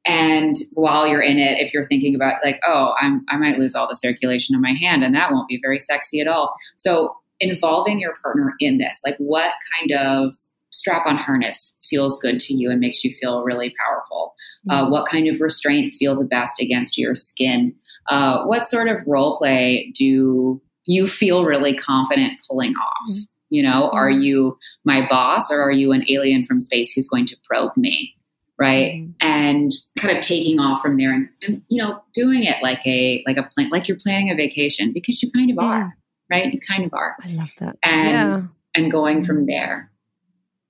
[0.05, 3.75] And while you're in it, if you're thinking about like, oh, I'm, I might lose
[3.75, 6.55] all the circulation in my hand, and that won't be very sexy at all.
[6.77, 10.35] So involving your partner in this, like, what kind of
[10.71, 14.35] strap-on harness feels good to you and makes you feel really powerful?
[14.69, 14.85] Uh, mm-hmm.
[14.85, 17.75] Uh, what kind of restraints feel the best against your skin?
[18.09, 23.09] Uh, what sort of role play do you feel really confident pulling off?
[23.11, 23.21] Mm-hmm.
[23.51, 24.21] You know, are mm-hmm.
[24.21, 28.15] you my boss or are you an alien from space who's going to probe me?
[28.57, 28.95] Right.
[28.95, 29.11] Mm-hmm.
[29.21, 33.23] And kind of taking off from there and, and, you know, doing it like a,
[33.25, 35.95] like a plan, like you're planning a vacation because you kind of are,
[36.29, 36.53] right?
[36.53, 37.15] You kind of are.
[37.23, 37.77] I love that.
[37.83, 38.41] And, yeah.
[38.75, 39.91] and going from there.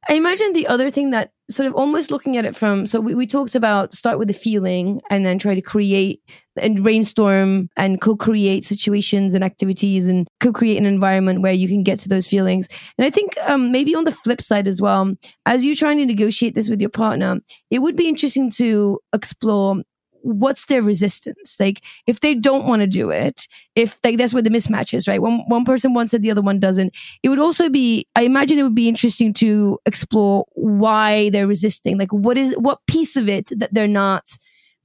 [0.08, 3.16] I imagine the other thing that sort of almost looking at it from so we,
[3.16, 6.22] we talked about start with the feeling and then try to create
[6.62, 12.00] and brainstorm and co-create situations and activities and co-create an environment where you can get
[12.00, 12.68] to those feelings.
[12.98, 15.14] And i think um, maybe on the flip side as well
[15.46, 17.40] as you're trying to negotiate this with your partner
[17.72, 19.76] it would be interesting to explore
[20.22, 21.60] what's their resistance?
[21.60, 25.08] Like if they don't want to do it, if like that's where the mismatch is,
[25.08, 25.22] right?
[25.22, 26.94] One one person wants it, the other one doesn't.
[27.24, 31.98] It would also be, I imagine it would be interesting to explore why they're resisting.
[31.98, 34.38] Like what is what piece of it that they're not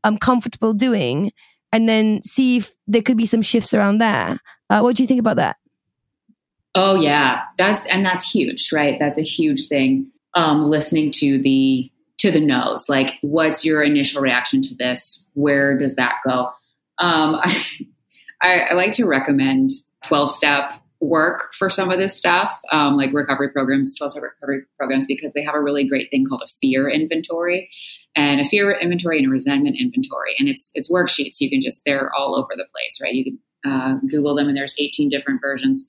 [0.04, 1.32] um comfortable doing,
[1.72, 4.38] and then see if there could be some shifts around there.
[4.70, 5.56] Uh, what do you think about that?
[6.74, 8.98] Oh yeah, that's and that's huge, right?
[8.98, 10.10] That's a huge thing.
[10.34, 15.26] Um, listening to the to the nose, like what's your initial reaction to this?
[15.34, 16.50] Where does that go?
[16.98, 17.40] Um,
[18.42, 19.70] I, I, like to recommend
[20.04, 20.72] twelve step
[21.04, 25.32] work for some of this stuff, um, like recovery programs, 12 step recovery programs, because
[25.32, 27.68] they have a really great thing called a fear inventory
[28.16, 30.34] and a fear inventory and a resentment inventory.
[30.38, 31.40] And it's, it's worksheets.
[31.40, 33.14] You can just, they're all over the place, right?
[33.14, 35.84] You can uh, Google them and there's 18 different versions.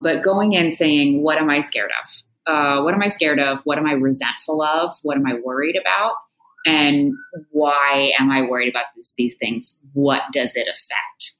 [0.00, 2.10] But going in saying, what am I scared of?
[2.46, 3.60] Uh, what am I scared of?
[3.64, 4.94] What am I resentful of?
[5.02, 6.14] What am I worried about?
[6.66, 7.14] And
[7.50, 9.78] why am I worried about this, these things?
[9.94, 11.36] What does it affect?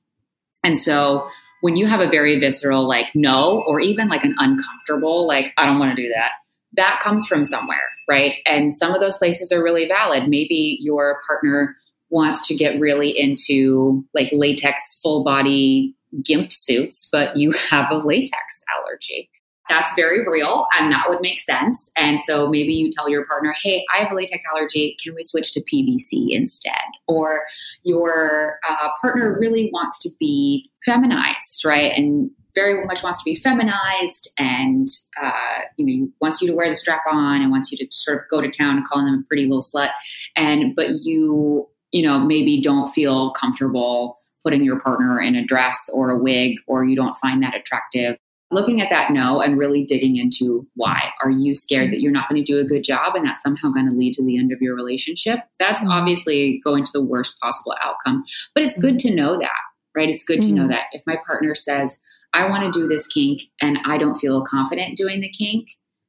[0.64, 1.28] And so
[1.60, 5.64] when you have a very visceral, like, no, or even like an uncomfortable, like, I
[5.64, 6.30] don't want to do that,
[6.74, 8.36] that comes from somewhere, right?
[8.46, 10.28] And some of those places are really valid.
[10.28, 11.76] Maybe your partner
[12.10, 17.96] wants to get really into like latex full body gimp suits, but you have a
[17.96, 19.30] latex allergy.
[19.72, 21.90] That's very real and that would make sense.
[21.96, 24.98] And so maybe you tell your partner, hey, I have a latex allergy.
[25.02, 26.74] Can we switch to PVC instead?
[27.08, 27.44] Or
[27.82, 31.90] your uh, partner really wants to be feminized, right?
[31.96, 34.88] And very much wants to be feminized and
[35.22, 38.18] uh, you know wants you to wear the strap on and wants you to sort
[38.18, 39.88] of go to town calling them a pretty little slut
[40.37, 45.88] and but you you know maybe don't feel comfortable putting your partner in a dress
[45.94, 48.18] or a wig or you don't find that attractive
[48.52, 52.28] looking at that no and really digging into why are you scared that you're not
[52.28, 54.52] going to do a good job and that's somehow going to lead to the end
[54.52, 55.92] of your relationship that's mm-hmm.
[55.92, 59.60] obviously going to the worst possible outcome but it's good to know that
[59.96, 60.56] right it's good mm-hmm.
[60.56, 62.00] to know that if my partner says
[62.32, 65.68] i want to do this kink and i don't feel confident doing the kink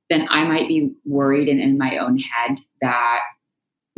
[0.10, 3.20] then i might be worried and in my own head that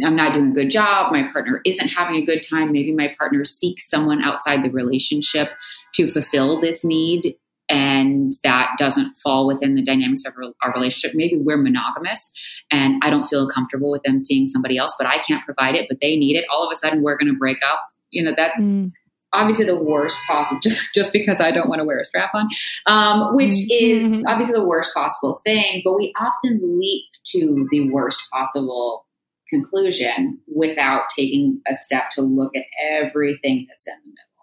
[0.03, 1.12] I'm not doing a good job.
[1.12, 2.71] My partner isn't having a good time.
[2.71, 5.51] Maybe my partner seeks someone outside the relationship
[5.93, 7.38] to fulfill this need
[7.69, 11.15] and that doesn't fall within the dynamics of our relationship.
[11.15, 12.32] Maybe we're monogamous
[12.71, 15.88] and I don't feel comfortable with them seeing somebody else, but I can't provide it,
[15.89, 16.45] but they need it.
[16.51, 17.82] All of a sudden, we're going to break up.
[18.12, 18.91] You know, that's mm.
[19.34, 22.47] obviously the worst possible, just, just because I don't want to wear a strap on,
[22.86, 23.67] um, which mm-hmm.
[23.69, 25.82] is obviously the worst possible thing.
[25.84, 29.06] But we often leap to the worst possible
[29.49, 34.35] conclusion without taking a step to look at everything that's in the middle.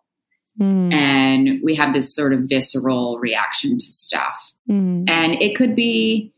[0.61, 0.93] Mm.
[0.93, 4.53] And we have this sort of visceral reaction to stuff.
[4.71, 5.09] Mm.
[5.09, 6.33] And it could be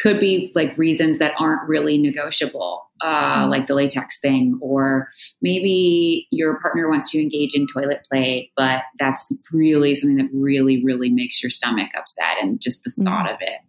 [0.00, 3.50] could be like reasons that aren't really negotiable, uh, mm.
[3.50, 5.08] like the latex thing, or
[5.40, 10.82] maybe your partner wants to engage in toilet play, but that's really something that really,
[10.84, 13.04] really makes your stomach upset and just the mm.
[13.04, 13.60] thought of it.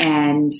[0.00, 0.50] And,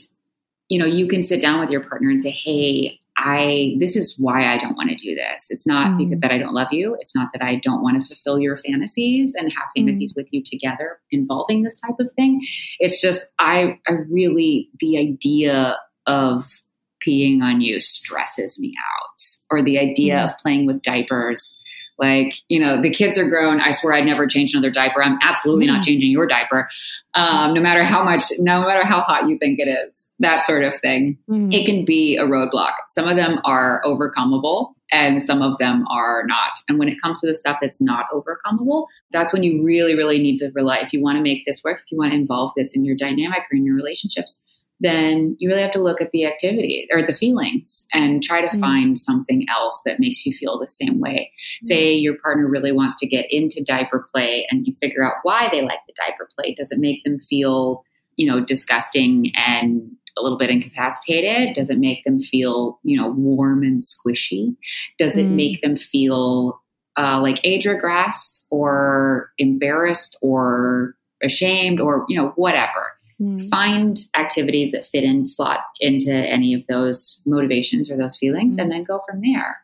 [0.69, 4.17] you know, you can sit down with your partner and say, hey, I this is
[4.19, 5.49] why I don't want to do this.
[5.51, 5.99] It's not mm.
[5.99, 6.97] because that I don't love you.
[7.01, 10.17] It's not that I don't want to fulfill your fantasies and have fantasies mm.
[10.17, 12.41] with you together involving this type of thing.
[12.79, 16.47] It's just I I really the idea of
[17.07, 20.25] peeing on you stresses me out or the idea mm.
[20.25, 21.61] of playing with diapers
[22.01, 23.61] like, you know, the kids are grown.
[23.61, 25.03] I swear I'd never change another diaper.
[25.03, 26.69] I'm absolutely mm not changing your diaper.
[27.15, 30.65] Um, no matter how much, no matter how hot you think it is, that sort
[30.65, 31.19] of thing.
[31.29, 32.73] mm It can be a roadblock.
[32.91, 36.53] Some of them are overcomeable and some of them are not.
[36.69, 40.19] And when it comes to the stuff that's not overcomeable, that's when you really, really
[40.19, 40.79] need to rely.
[40.79, 42.97] If you want to make this work, if you want to involve this in your
[42.97, 44.41] dynamic or in your relationships,
[44.81, 48.49] then you really have to look at the activity or the feelings and try to
[48.49, 48.61] mm-hmm.
[48.61, 51.31] find something else that makes you feel the same way.
[51.33, 51.67] Mm-hmm.
[51.67, 55.49] Say your partner really wants to get into diaper play and you figure out why
[55.53, 56.55] they like the diaper play.
[56.55, 57.85] Does it make them feel,
[58.17, 61.55] you know, disgusting and a little bit incapacitated?
[61.55, 64.57] Does it make them feel, you know, warm and squishy?
[64.99, 66.61] Does it make them feel
[66.97, 72.87] uh, like age regressed or embarrassed or ashamed or, you know, whatever?
[73.21, 73.51] Mm.
[73.51, 78.63] Find activities that fit in slot into any of those motivations or those feelings mm.
[78.63, 79.59] and then go from there.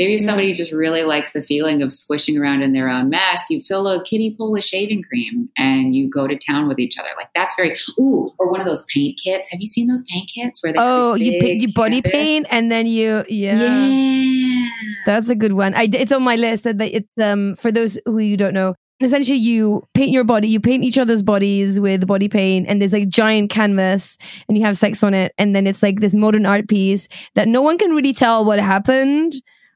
[0.00, 3.50] Maybe if somebody just really likes the feeling of squishing around in their own mess,
[3.50, 6.96] you fill a kiddie pool with shaving cream and you go to town with each
[6.98, 7.10] other.
[7.18, 9.50] Like that's very ooh, or one of those paint kits.
[9.50, 12.12] Have you seen those paint kits where they oh you you body canvas?
[12.12, 13.84] paint and then you yeah.
[13.84, 14.68] yeah.
[15.04, 15.74] That's a good one.
[15.74, 16.64] I it's on my list.
[16.64, 20.60] That it's um for those who you don't know, essentially you paint your body you
[20.60, 24.76] paint each other's bodies with body paint and there's like giant canvas and you have
[24.76, 27.92] sex on it and then it's like this modern art piece that no one can
[27.92, 29.32] really tell what happened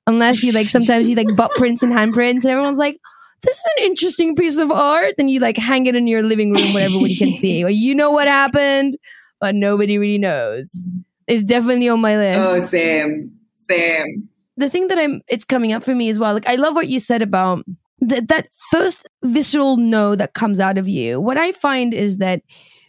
[0.06, 2.98] unless you like sometimes you like butt prints and handprints, and everyone's like,
[3.42, 6.52] "This is an interesting piece of art," and you like hang it in your living
[6.52, 7.64] room where everybody can see.
[7.68, 8.96] You know what happened,
[9.40, 10.90] but nobody really knows.
[11.26, 12.48] It's definitely on my list.
[12.48, 14.28] Oh, same, same.
[14.56, 16.34] the thing that I'm it's coming up for me as well.
[16.34, 17.64] Like I love what you said about
[18.08, 21.20] th- that first visceral no that comes out of you.
[21.20, 22.42] What I find is that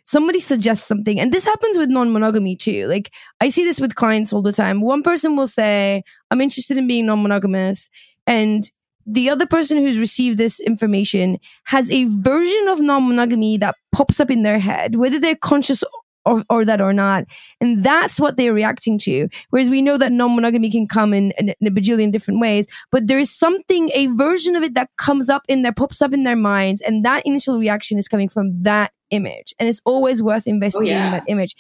[0.04, 2.88] somebody suggests something, and this happens with non-monogamy too.
[2.88, 3.12] Like
[3.42, 4.82] I see this with clients all the time.
[4.82, 7.90] One person will say, "I'm interested in being non-monogamous,"
[8.28, 8.70] and
[9.06, 14.32] the other person who's received this information has a version of non-monogamy that pops up
[14.32, 15.84] in their head, whether they're conscious
[16.26, 17.26] or, or that or not.
[17.62, 19.28] And that's what they're reacting to.
[19.50, 23.08] Whereas we know that non-monogamy can come in, in, in a bajillion different ways, but
[23.08, 26.24] there is something, a version of it that comes up in there, pops up in
[26.24, 26.82] their minds.
[26.82, 29.54] And that initial reaction is coming from that image.
[29.60, 31.12] And it's always worth investigating oh, yeah.
[31.12, 31.56] that image.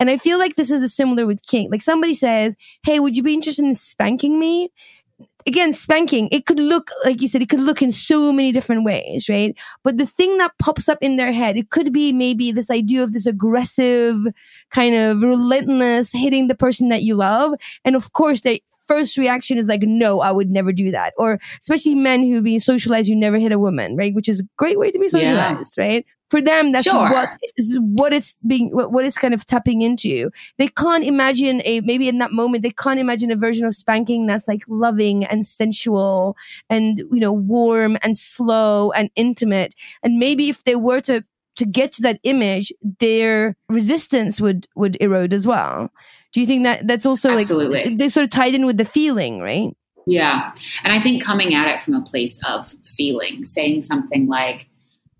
[0.00, 1.70] And I feel like this is the similar with kink.
[1.70, 4.70] Like somebody says, Hey, would you be interested in spanking me?
[5.48, 8.84] Again spanking it could look like you said it could look in so many different
[8.84, 9.56] ways right?
[9.82, 13.02] But the thing that pops up in their head it could be maybe this idea
[13.02, 14.16] of this aggressive
[14.70, 17.54] kind of relentless hitting the person that you love.
[17.84, 21.14] And of course they first reaction is like no i would never do that.
[21.16, 24.14] Or especially men who being socialized you never hit a woman right?
[24.14, 25.84] Which is a great way to be socialized yeah.
[25.84, 27.10] right for them that's sure.
[27.10, 31.62] what is what it's being what, what it's kind of tapping into they can't imagine
[31.64, 35.24] a maybe in that moment they can't imagine a version of spanking that's like loving
[35.24, 36.36] and sensual
[36.68, 39.74] and you know warm and slow and intimate.
[40.02, 41.24] And maybe if they were to
[41.56, 45.90] to get to that image their resistance would would erode as well.
[46.32, 47.84] Do you think that that's also Absolutely.
[47.84, 49.74] like they sort of tied in with the feeling right?
[50.06, 50.52] Yeah.
[50.84, 54.68] And i think coming at it from a place of feeling saying something like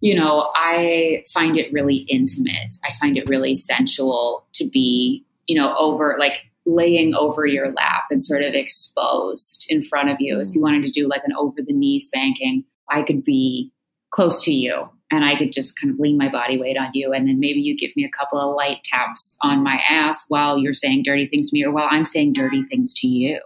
[0.00, 2.74] you know, I find it really intimate.
[2.84, 8.04] I find it really sensual to be, you know, over like laying over your lap
[8.10, 10.38] and sort of exposed in front of you.
[10.38, 10.64] If you mm.
[10.64, 13.72] wanted to do like an over the knee spanking, I could be
[14.10, 17.12] close to you and I could just kind of lean my body weight on you.
[17.12, 20.58] And then maybe you give me a couple of light taps on my ass while
[20.58, 23.40] you're saying dirty things to me or while I'm saying dirty things to you.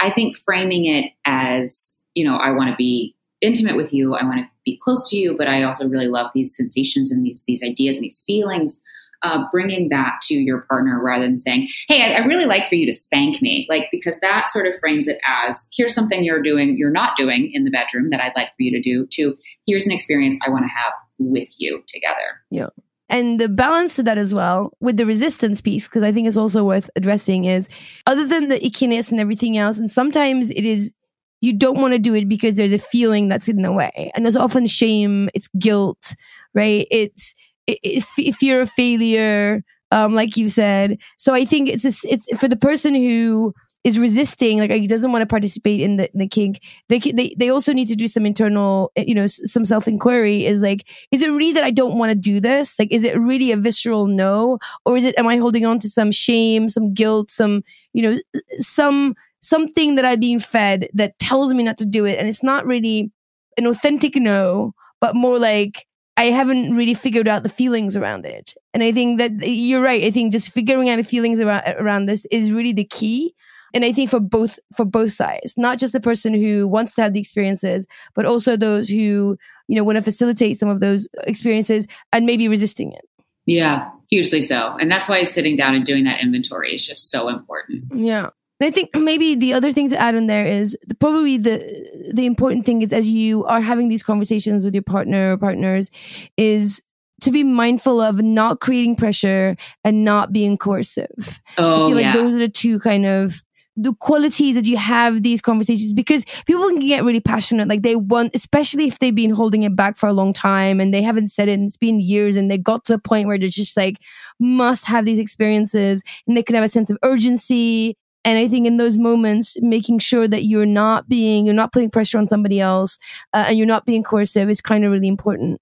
[0.00, 4.14] I think framing it as, you know, I want to be intimate with you.
[4.14, 7.24] I want to be close to you, but I also really love these sensations and
[7.24, 8.80] these these ideas and these feelings.
[9.22, 12.74] Uh, bringing that to your partner rather than saying, "Hey, I, I really like for
[12.74, 16.42] you to spank me," like because that sort of frames it as, "Here's something you're
[16.42, 19.36] doing, you're not doing in the bedroom that I'd like for you to do." To
[19.66, 22.40] here's an experience I want to have with you together.
[22.50, 22.68] Yeah.
[23.10, 26.38] And the balance to that as well with the resistance piece, because I think it's
[26.38, 27.68] also worth addressing, is
[28.06, 30.92] other than the ickiness and everything else, and sometimes it is
[31.40, 34.10] you don't want to do it because there's a feeling that's in the way.
[34.14, 36.14] And there's often shame it's guilt
[36.54, 36.86] right?
[36.90, 37.34] It's
[37.66, 39.62] if, if you're a failure
[39.92, 40.98] um like you said.
[41.16, 45.10] So i think it's a, it's for the person who is resisting like he doesn't
[45.10, 46.60] want to participate in the, in the kink
[46.90, 50.60] they, they they also need to do some internal you know some self inquiry is
[50.60, 52.78] like is it really that i don't want to do this?
[52.78, 54.58] Like is it really a visceral no?
[54.84, 57.62] Or is it am i holding on to some shame some guilt some
[57.94, 58.18] you know
[58.58, 62.18] some something that I'm being fed that tells me not to do it.
[62.18, 63.10] And it's not really
[63.56, 65.86] an authentic no, but more like
[66.16, 68.54] I haven't really figured out the feelings around it.
[68.74, 70.04] And I think that you're right.
[70.04, 73.34] I think just figuring out the feelings around, around this is really the key.
[73.72, 77.02] And I think for both, for both sides, not just the person who wants to
[77.02, 79.38] have the experiences, but also those who,
[79.68, 83.04] you know, want to facilitate some of those experiences and maybe resisting it.
[83.46, 84.76] Yeah, hugely so.
[84.80, 87.84] And that's why sitting down and doing that inventory is just so important.
[87.94, 88.30] Yeah.
[88.60, 92.10] And I think maybe the other thing to add in there is the, probably the
[92.12, 95.90] the important thing is as you are having these conversations with your partner or partners
[96.36, 96.82] is
[97.22, 101.40] to be mindful of not creating pressure and not being coercive.
[101.58, 102.12] Oh, I feel like yeah.
[102.12, 103.44] those are the two kind of
[103.76, 107.94] the qualities that you have these conversations because people can get really passionate like they
[107.94, 111.28] want especially if they've been holding it back for a long time and they haven't
[111.28, 113.76] said it and it's been years and they got to a point where they're just
[113.76, 113.96] like
[114.40, 118.66] must have these experiences and they can have a sense of urgency and I think
[118.66, 122.60] in those moments, making sure that you're not being, you're not putting pressure on somebody
[122.60, 122.98] else,
[123.32, 125.60] uh, and you're not being coercive is kind of really important.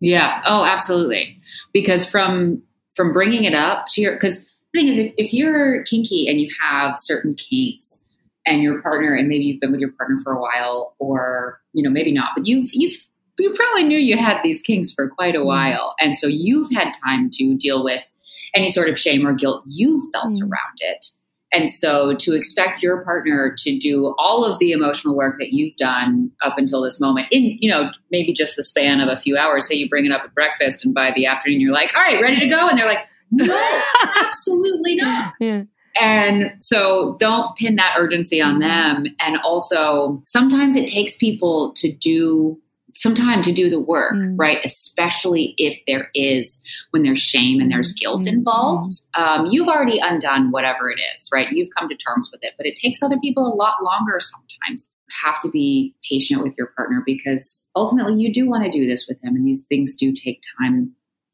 [0.00, 0.42] Yeah.
[0.46, 1.40] Oh, absolutely.
[1.72, 2.62] Because from
[2.96, 6.40] from bringing it up to your, because the thing is, if, if you're kinky and
[6.40, 8.00] you have certain kinks,
[8.46, 11.82] and your partner, and maybe you've been with your partner for a while, or you
[11.82, 13.06] know maybe not, but you've you've
[13.38, 16.92] you probably knew you had these kinks for quite a while, and so you've had
[17.04, 18.06] time to deal with
[18.54, 20.42] any sort of shame or guilt you felt Mm.
[20.42, 21.06] around it.
[21.52, 25.76] And so to expect your partner to do all of the emotional work that you've
[25.76, 29.36] done up until this moment in, you know, maybe just the span of a few
[29.36, 32.02] hours, say you bring it up at breakfast and by the afternoon you're like, all
[32.02, 32.68] right, ready to go.
[32.68, 33.82] And they're like, no,
[34.16, 35.34] absolutely not.
[35.40, 35.64] Yeah.
[36.00, 39.06] And so don't pin that urgency on them.
[39.18, 42.60] And also, sometimes it takes people to do
[42.94, 44.34] some time to do the work, mm.
[44.36, 44.58] right?
[44.64, 46.60] Especially if there is,
[46.90, 48.38] when there's shame and there's guilt mm-hmm.
[48.38, 48.92] involved.
[49.14, 51.50] Um, you've already undone whatever it is, right?
[51.50, 54.88] You've come to terms with it, but it takes other people a lot longer sometimes.
[55.22, 59.06] Have to be patient with your partner because ultimately you do want to do this
[59.08, 60.92] with them, and these things do take time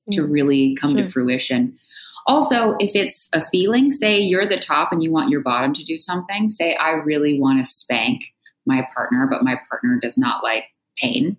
[0.08, 0.16] mm.
[0.16, 1.02] to really come sure.
[1.02, 1.78] to fruition.
[2.26, 5.84] Also, if it's a feeling, say you're the top and you want your bottom to
[5.84, 8.22] do something, say, I really want to spank
[8.66, 10.64] my partner, but my partner does not like
[10.96, 11.36] pain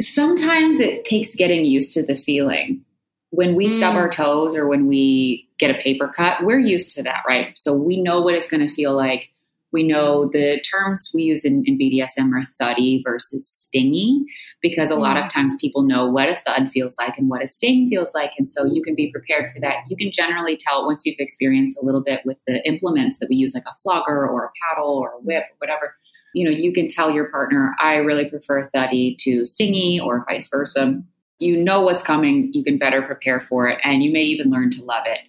[0.00, 2.84] sometimes it takes getting used to the feeling.
[3.30, 3.76] When we mm.
[3.76, 7.58] stub our toes or when we get a paper cut, we're used to that, right?
[7.58, 9.28] So we know what it's going to feel like.
[9.70, 14.24] We know the terms we use in, in BDSM are thuddy versus stingy
[14.62, 15.00] because a mm.
[15.00, 18.14] lot of times people know what a thud feels like and what a sting feels
[18.14, 18.30] like.
[18.38, 19.84] And so you can be prepared for that.
[19.88, 23.36] You can generally tell once you've experienced a little bit with the implements that we
[23.36, 25.97] use, like a flogger or a paddle or a whip or whatever
[26.34, 30.48] you know, you can tell your partner, I really prefer thuddy to stingy or vice
[30.48, 31.00] versa.
[31.38, 34.70] You know what's coming, you can better prepare for it, and you may even learn
[34.70, 35.20] to love it.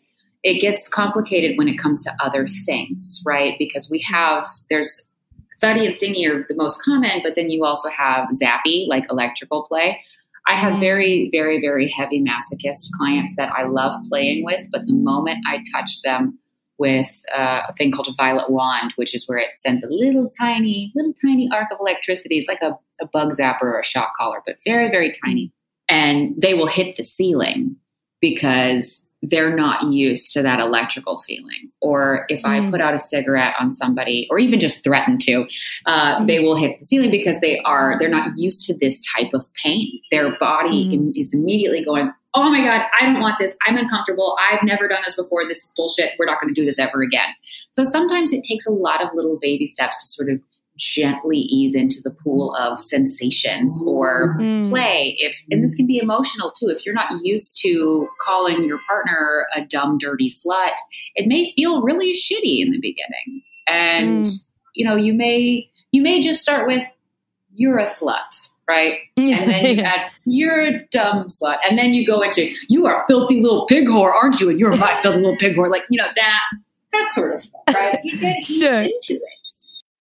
[0.41, 3.56] It gets complicated when it comes to other things, right?
[3.60, 5.04] Because we have, there's
[5.60, 9.64] thuddy and stingy are the most common, but then you also have zappy, like electrical
[9.68, 10.02] play.
[10.47, 10.82] I have mm-hmm.
[10.82, 15.64] very, very, very heavy masochist clients that I love playing with, but the moment I
[15.72, 16.39] touch them
[16.80, 20.32] with uh, a thing called a violet wand, which is where it sends a little
[20.40, 22.40] tiny, little tiny arc of electricity.
[22.40, 25.52] It's like a, a bug zapper or a shock collar, but very, very tiny.
[25.88, 27.76] And they will hit the ceiling
[28.22, 31.72] because they're not used to that electrical feeling.
[31.82, 32.68] Or if mm.
[32.68, 35.46] I put out a cigarette on somebody, or even just threaten to,
[35.86, 36.28] uh, mm.
[36.28, 39.46] they will hit the ceiling because they are they're not used to this type of
[39.64, 40.00] pain.
[40.12, 41.12] Their body mm.
[41.16, 43.58] is immediately going, oh my God, I don't want this.
[43.66, 44.38] I'm uncomfortable.
[44.40, 45.48] I've never done this before.
[45.48, 46.12] This is bullshit.
[46.20, 47.28] We're not going to do this ever again.
[47.72, 50.40] So sometimes it takes a lot of little baby steps to sort of
[50.80, 54.68] gently ease into the pool of sensations or mm.
[54.70, 58.80] play if and this can be emotional too if you're not used to calling your
[58.88, 60.76] partner a dumb dirty slut
[61.16, 64.36] it may feel really shitty in the beginning and mm.
[64.74, 66.84] you know you may you may just start with
[67.54, 69.00] you're a slut right?
[69.18, 71.58] And then you add, you're a dumb slut.
[71.68, 74.50] And then you go into, you are a filthy little pig whore, aren't you?
[74.50, 75.70] And you're my filthy little pig whore.
[75.70, 76.44] Like, you know, that,
[76.94, 78.00] that sort of stuff, right?
[78.04, 78.82] You get sure.
[78.84, 79.22] into it.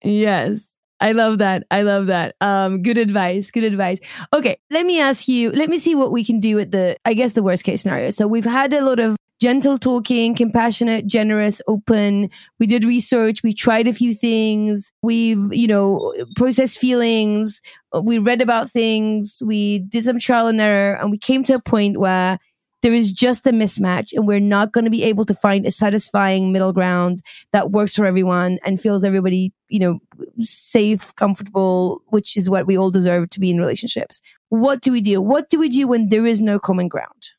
[0.03, 0.73] Yes.
[0.99, 1.65] I love that.
[1.71, 2.35] I love that.
[2.41, 3.51] Um, good advice.
[3.51, 3.99] Good advice.
[4.33, 5.51] Okay, let me ask you.
[5.51, 6.97] Let me see what we can do with the.
[7.05, 8.09] I guess the worst case scenario.
[8.09, 12.29] So we've had a lot of gentle talking, compassionate, generous, open.
[12.59, 13.43] We did research.
[13.43, 14.91] We tried a few things.
[15.01, 17.61] We've, you know, processed feelings.
[18.01, 19.41] We read about things.
[19.45, 22.39] We did some trial and error and we came to a point where
[22.83, 25.71] there is just a mismatch and we're not going to be able to find a
[25.71, 27.19] satisfying middle ground
[27.51, 29.99] that works for everyone and feels everybody, you know,
[30.41, 34.21] safe, comfortable, which is what we all deserve to be in relationships.
[34.49, 35.21] What do we do?
[35.21, 37.29] What do we do when there is no common ground?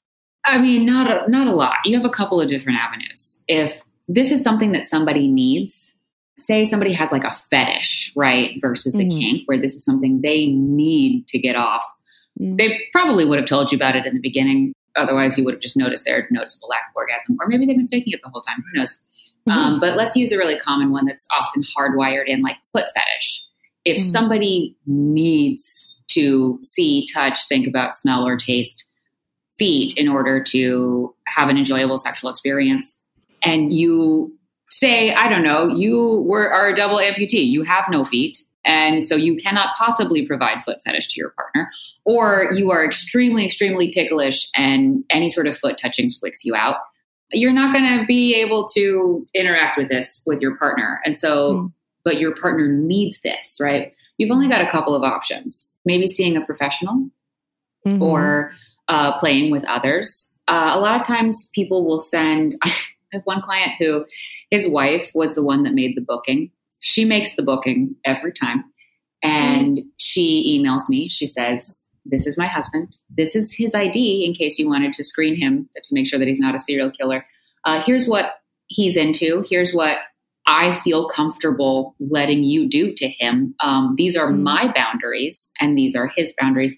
[0.49, 1.77] I mean, not a, not a lot.
[1.85, 3.43] You have a couple of different avenues.
[3.49, 5.95] If this is something that somebody needs,
[6.39, 9.11] say somebody has like a fetish, right, versus mm-hmm.
[9.11, 11.83] a kink, where this is something they need to get off,
[12.41, 12.57] mm-hmm.
[12.57, 14.73] they probably would have told you about it in the beginning.
[14.97, 17.89] Otherwise, you would have just noticed their noticeable lack of orgasm, or maybe they've been
[17.89, 18.65] faking it the whole time.
[18.73, 18.99] Who knows?
[19.49, 19.59] Mm-hmm.
[19.59, 23.45] Um, but let's use a really common one that's often hardwired in, like foot fetish.
[23.85, 24.09] If mm-hmm.
[24.09, 28.88] somebody needs to see, touch, think about, smell, or taste
[29.59, 32.99] feet in order to have an enjoyable sexual experience.
[33.43, 34.37] And you
[34.69, 39.05] say, I don't know, you were are a double amputee, you have no feet, and
[39.05, 41.71] so you cannot possibly provide foot fetish to your partner,
[42.05, 46.77] or you are extremely, extremely ticklish and any sort of foot touching squicks you out.
[47.33, 51.01] You're not going to be able to interact with this with your partner.
[51.05, 51.73] And so, mm.
[52.05, 53.95] but your partner needs this, right?
[54.19, 55.71] You've only got a couple of options.
[55.85, 57.09] Maybe seeing a professional
[57.87, 58.03] mm-hmm.
[58.03, 58.53] or
[58.89, 60.31] uh, playing with others.
[60.47, 62.73] Uh, a lot of times people will send, I
[63.13, 64.07] have one client who
[64.51, 66.51] his wife was the one that made the booking.
[66.81, 68.65] She makes the booking every time.
[69.23, 69.85] And mm.
[69.99, 71.09] she emails me.
[71.09, 72.97] She says, This is my husband.
[73.11, 76.29] This is his ID in case you wanted to screen him to make sure that
[76.29, 77.27] he's not a serial killer.
[77.65, 78.35] Uh, here's what
[78.69, 79.45] he's into.
[79.49, 79.99] Here's what
[80.47, 83.55] I feel comfortable letting you do to him.
[83.61, 84.41] Um, these are mm.
[84.41, 86.75] my boundaries, and these are his boundaries.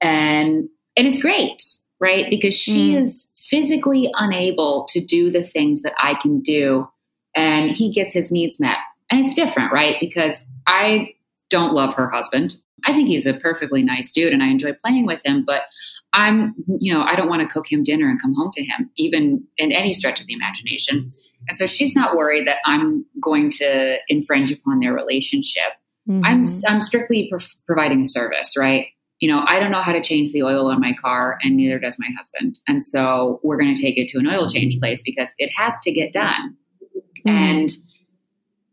[0.00, 0.68] And
[0.98, 1.62] and it's great,
[2.00, 2.28] right?
[2.28, 3.02] Because she mm.
[3.02, 6.88] is physically unable to do the things that I can do,
[7.34, 8.76] and he gets his needs met.
[9.10, 9.96] And it's different, right?
[10.00, 11.14] Because I
[11.48, 12.56] don't love her husband.
[12.84, 15.62] I think he's a perfectly nice dude and I enjoy playing with him, but
[16.12, 18.90] I'm, you know, I don't want to cook him dinner and come home to him,
[18.96, 21.12] even in any stretch of the imagination.
[21.48, 25.72] And so she's not worried that I'm going to infringe upon their relationship.
[26.08, 26.24] Mm-hmm.
[26.24, 28.88] I'm I'm strictly pro- providing a service, right?
[29.20, 31.78] You know, I don't know how to change the oil on my car, and neither
[31.78, 32.58] does my husband.
[32.68, 35.78] And so we're going to take it to an oil change place because it has
[35.80, 36.56] to get done.
[37.26, 37.28] Mm-hmm.
[37.28, 37.70] And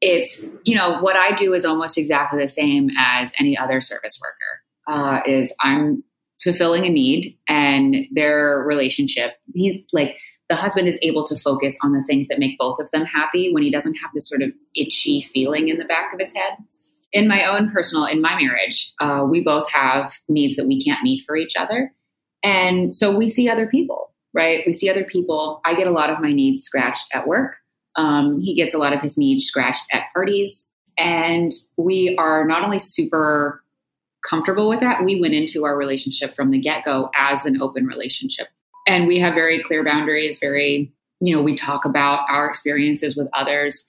[0.01, 4.19] it's you know what I do is almost exactly the same as any other service
[4.21, 4.61] worker.
[4.87, 6.03] Uh, is I'm
[6.43, 9.33] fulfilling a need, and their relationship.
[9.53, 10.17] He's like
[10.47, 13.51] the husband is able to focus on the things that make both of them happy
[13.51, 16.57] when he doesn't have this sort of itchy feeling in the back of his head
[17.11, 21.03] in my own personal in my marriage uh, we both have needs that we can't
[21.03, 21.93] meet for each other.
[22.43, 24.63] And so we see other people right?
[24.67, 25.61] We see other people.
[25.65, 27.55] I get a lot of my needs scratched at work.
[27.95, 30.67] Um, he gets a lot of his needs scratched at parties.
[30.97, 33.63] And we are not only super
[34.29, 38.47] comfortable with that we went into our relationship from the get-go as an open relationship.
[38.87, 40.91] And we have very clear boundaries very
[41.21, 43.85] you know we talk about our experiences with others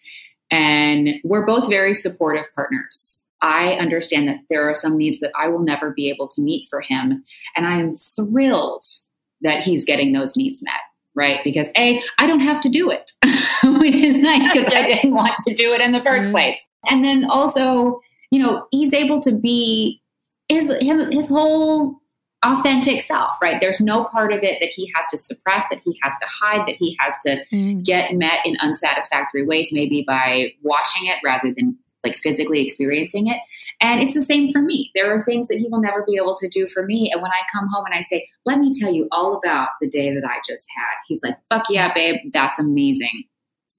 [0.50, 3.20] and we're both very supportive partners.
[3.42, 6.68] I understand that there are some needs that i will never be able to meet
[6.68, 7.24] for him.
[7.54, 8.84] And i am thrilled
[9.42, 10.80] that he's getting those needs met
[11.14, 11.40] right?
[11.44, 13.12] Because a i don't have to do it
[13.80, 16.30] which is nice because i didn't want to do it in the 1st mm-hmm.
[16.30, 16.60] place.
[16.88, 20.00] And then also you know he's able to be
[20.48, 22.00] his him, his whole
[22.46, 23.60] authentic self, right?
[23.60, 26.66] There's no part of it that he has to suppress, that he has to hide,
[26.66, 27.84] that he has to Mm.
[27.84, 33.38] get met in unsatisfactory ways, maybe by watching it rather than like physically experiencing it.
[33.80, 34.90] And it's the same for me.
[34.94, 37.10] There are things that he will never be able to do for me.
[37.12, 39.88] And when I come home and I say, let me tell you all about the
[39.88, 41.94] day that I just had, he's like, fuck yeah, mm.
[41.94, 43.24] babe, that's amazing.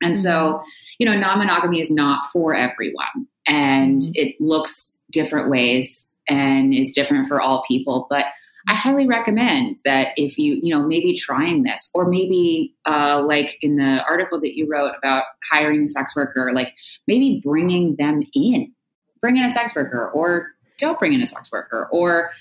[0.01, 0.63] And so, mm-hmm.
[0.99, 3.28] you know, non monogamy is not for everyone.
[3.47, 4.11] And mm-hmm.
[4.15, 8.07] it looks different ways and is different for all people.
[8.09, 8.26] But
[8.68, 13.57] I highly recommend that if you, you know, maybe trying this or maybe uh, like
[13.61, 16.74] in the article that you wrote about hiring a sex worker, like
[17.07, 18.74] maybe bringing them in,
[19.22, 22.32] bring in a sex worker or don't bring in a sex worker or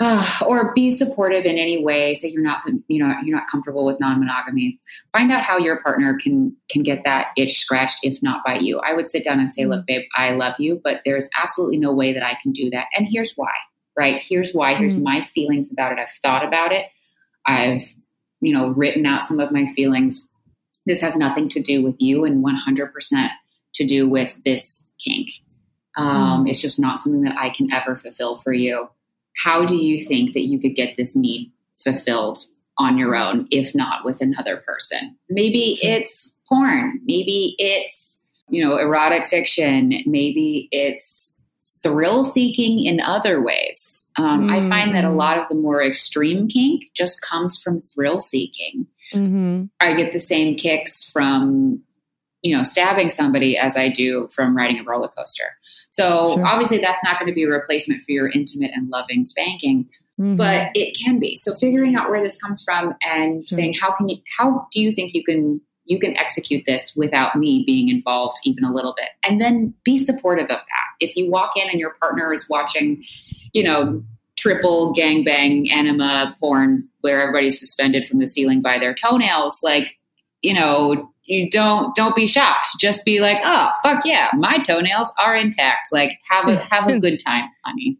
[0.00, 2.14] uh, or be supportive in any way.
[2.14, 4.80] Say you're not, you know, you're not comfortable with non-monogamy.
[5.12, 8.80] Find out how your partner can can get that itch scratched, if not by you.
[8.80, 11.92] I would sit down and say, "Look, babe, I love you, but there's absolutely no
[11.92, 13.52] way that I can do that, and here's why."
[13.96, 14.22] Right?
[14.22, 14.74] Here's why.
[14.74, 15.98] Here's my feelings about it.
[15.98, 16.86] I've thought about it.
[17.46, 17.82] I've,
[18.40, 20.30] you know, written out some of my feelings.
[20.86, 23.28] This has nothing to do with you, and 100%
[23.74, 25.28] to do with this kink.
[25.96, 28.88] Um, It's just not something that I can ever fulfill for you
[29.36, 32.38] how do you think that you could get this need fulfilled
[32.78, 38.76] on your own if not with another person maybe it's porn maybe it's you know
[38.76, 41.38] erotic fiction maybe it's
[41.84, 46.48] thrill seeking in other ways um, i find that a lot of the more extreme
[46.48, 49.64] kink just comes from thrill seeking Mm-hmm.
[49.80, 51.80] i get the same kicks from
[52.42, 55.44] you know stabbing somebody as i do from riding a roller coaster
[55.90, 56.46] so Sure.
[56.46, 59.86] obviously that's not going to be a replacement for your intimate and loving spanking
[60.20, 60.36] Mm-hmm.
[60.36, 63.58] but it can be so figuring out where this comes from and Sure.
[63.58, 67.36] saying how can you how do you think you can you can execute this without
[67.36, 69.10] me being involved even a little bit.
[69.22, 70.86] And then be supportive of that.
[71.00, 73.04] If you walk in and your partner is watching
[73.52, 74.02] you know
[74.36, 79.96] triple gangbang anime porn where everybody's suspended from the ceiling by their toenails like
[80.42, 82.68] you know you don't don't be shocked.
[82.78, 85.88] Just be like oh fuck yeah my toenails are intact.
[85.92, 87.98] Like have a have a good time honey.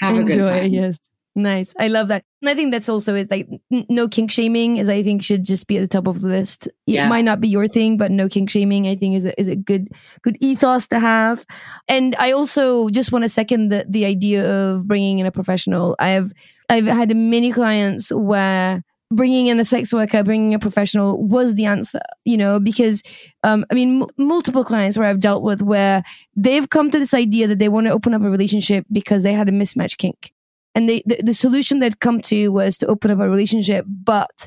[0.00, 0.72] Have a good Enjoy, time.
[0.72, 0.98] yes.
[1.38, 1.72] Nice.
[1.78, 2.24] I love that.
[2.42, 5.44] And I think that's also is like n- no kink shaming is I think should
[5.44, 6.66] just be at the top of the list.
[6.66, 7.08] It Yeah.
[7.08, 9.54] might not be your thing, but no kink shaming I think is a, is a
[9.54, 9.88] good
[10.22, 11.46] good ethos to have.
[11.88, 15.94] And I also just want to second the the idea of bringing in a professional.
[16.00, 16.32] I have
[16.68, 18.82] I've had many clients where
[19.12, 23.00] bringing in a sex worker, bringing a professional was the answer, you know, because
[23.44, 26.02] um, I mean, m- multiple clients where I've dealt with where
[26.36, 29.32] they've come to this idea that they want to open up a relationship because they
[29.32, 30.32] had a mismatch kink.
[30.78, 34.46] And they, the, the solution they'd come to was to open up a relationship, but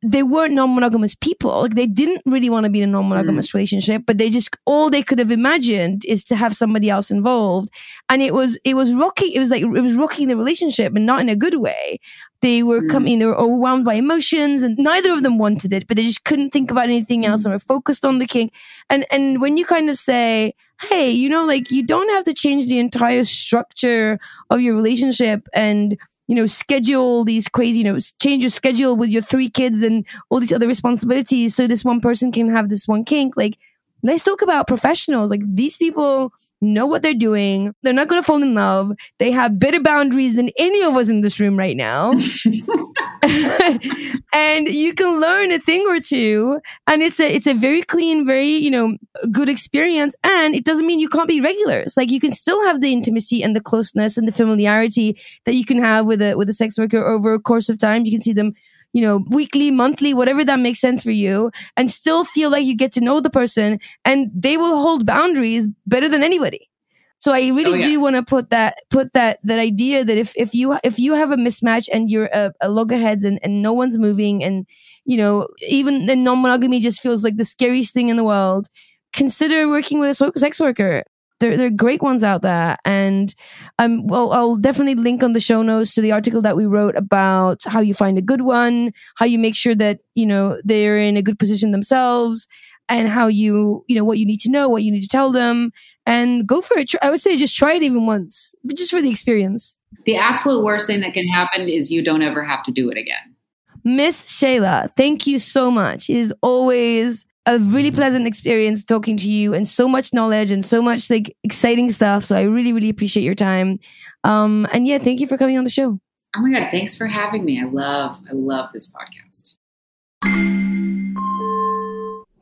[0.00, 1.62] they weren't non-monogamous people.
[1.62, 4.90] Like they didn't really want to be in a non-monogamous relationship, but they just all
[4.90, 7.68] they could have imagined is to have somebody else involved.
[8.08, 9.32] And it was it was rocking.
[9.32, 11.98] It was like it was rocking the relationship, but not in a good way.
[12.40, 12.90] They were Mm.
[12.90, 13.18] coming.
[13.18, 15.88] They were overwhelmed by emotions, and neither of them wanted it.
[15.88, 18.52] But they just couldn't think about anything else, and were focused on the kink.
[18.88, 22.34] And and when you kind of say, "Hey, you know, like you don't have to
[22.34, 24.20] change the entire structure
[24.50, 25.96] of your relationship," and
[26.28, 30.04] you know, schedule these crazy, you know, change your schedule with your three kids and
[30.30, 33.34] all these other responsibilities so this one person can have this one kink.
[33.36, 33.58] Like,
[34.02, 35.30] let's talk about professionals.
[35.30, 37.74] Like, these people know what they're doing.
[37.82, 38.92] They're not going to fall in love.
[39.18, 42.12] They have better boundaries than any of us in this room right now.
[44.32, 48.26] and you can learn a thing or two and it's a it's a very clean
[48.26, 48.96] very you know
[49.32, 52.80] good experience and it doesn't mean you can't be regulars like you can still have
[52.80, 56.48] the intimacy and the closeness and the familiarity that you can have with a with
[56.48, 58.04] a sex worker over a course of time.
[58.04, 58.54] You can see them
[58.92, 62.74] you know weekly monthly whatever that makes sense for you and still feel like you
[62.74, 66.70] get to know the person and they will hold boundaries better than anybody
[67.18, 67.86] so I really Oh, yeah.
[67.86, 71.14] do want to put that put that that idea that if if you if you
[71.14, 74.66] have a mismatch and you're a, a loggerheads and and no one's moving and
[75.04, 78.68] you know even the non monogamy just feels like the scariest thing in the world,
[79.12, 81.02] consider working with a sex worker.
[81.40, 83.32] There, there are great ones out there, and
[83.78, 86.96] um, well, I'll definitely link on the show notes to the article that we wrote
[86.96, 90.98] about how you find a good one, how you make sure that you know they're
[90.98, 92.48] in a good position themselves,
[92.88, 95.30] and how you you know what you need to know, what you need to tell
[95.30, 95.70] them,
[96.08, 96.94] and go for it.
[97.02, 99.76] I would say just try it even once, just for the experience.
[100.06, 102.96] The absolute worst thing that can happen is you don't ever have to do it
[102.96, 103.36] again.
[103.84, 106.08] Miss Shayla, thank you so much.
[106.08, 110.64] It is always a really pleasant experience talking to you and so much knowledge and
[110.64, 112.24] so much like exciting stuff.
[112.24, 113.78] So I really, really appreciate your time.
[114.24, 116.00] Um, and yeah, thank you for coming on the show.
[116.36, 117.60] Oh my god, thanks for having me.
[117.60, 119.56] I love I love this podcast.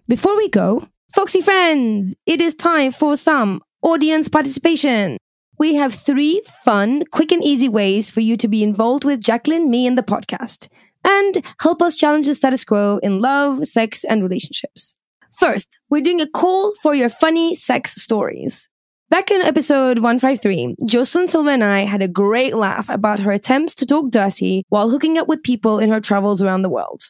[0.08, 0.86] Before we go,
[1.16, 5.16] Foxy friends, it is time for some audience participation.
[5.58, 9.70] We have three fun, quick, and easy ways for you to be involved with Jacqueline,
[9.70, 10.68] me, and the podcast,
[11.02, 14.94] and help us challenge the status quo in love, sex, and relationships.
[15.32, 18.68] First, we're doing a call for your funny sex stories.
[19.08, 23.74] Back in episode 153, Jocelyn Silva and I had a great laugh about her attempts
[23.76, 27.00] to talk dirty while hooking up with people in her travels around the world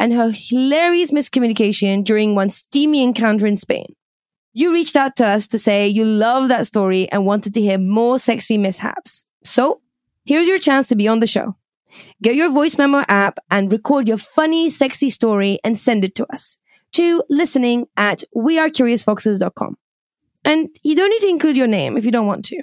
[0.00, 3.94] and her hilarious miscommunication during one steamy encounter in Spain.
[4.54, 7.76] You reached out to us to say you love that story and wanted to hear
[7.78, 9.24] more sexy mishaps.
[9.44, 9.82] So,
[10.24, 11.54] here's your chance to be on the show.
[12.22, 16.26] Get your voice memo app and record your funny, sexy story and send it to
[16.32, 16.56] us
[16.92, 19.76] to listening at wearecuriousfoxes.com.
[20.46, 22.62] And you don't need to include your name if you don't want to.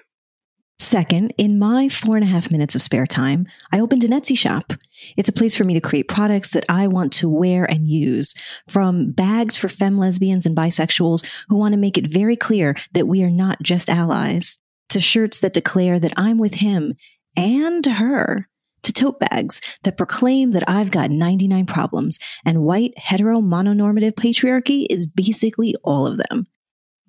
[0.79, 4.37] Second, in my four and a half minutes of spare time, I opened an Etsy
[4.37, 4.73] shop.
[5.17, 8.35] It's a place for me to create products that I want to wear and use,
[8.69, 13.07] from bags for femme lesbians and bisexuals who want to make it very clear that
[13.07, 14.59] we are not just allies,
[14.89, 16.93] to shirts that declare that I'm with him
[17.35, 18.47] and her,
[18.83, 24.85] to tote bags that proclaim that I've got 99 problems and white hetero mononormative patriarchy
[24.89, 26.47] is basically all of them.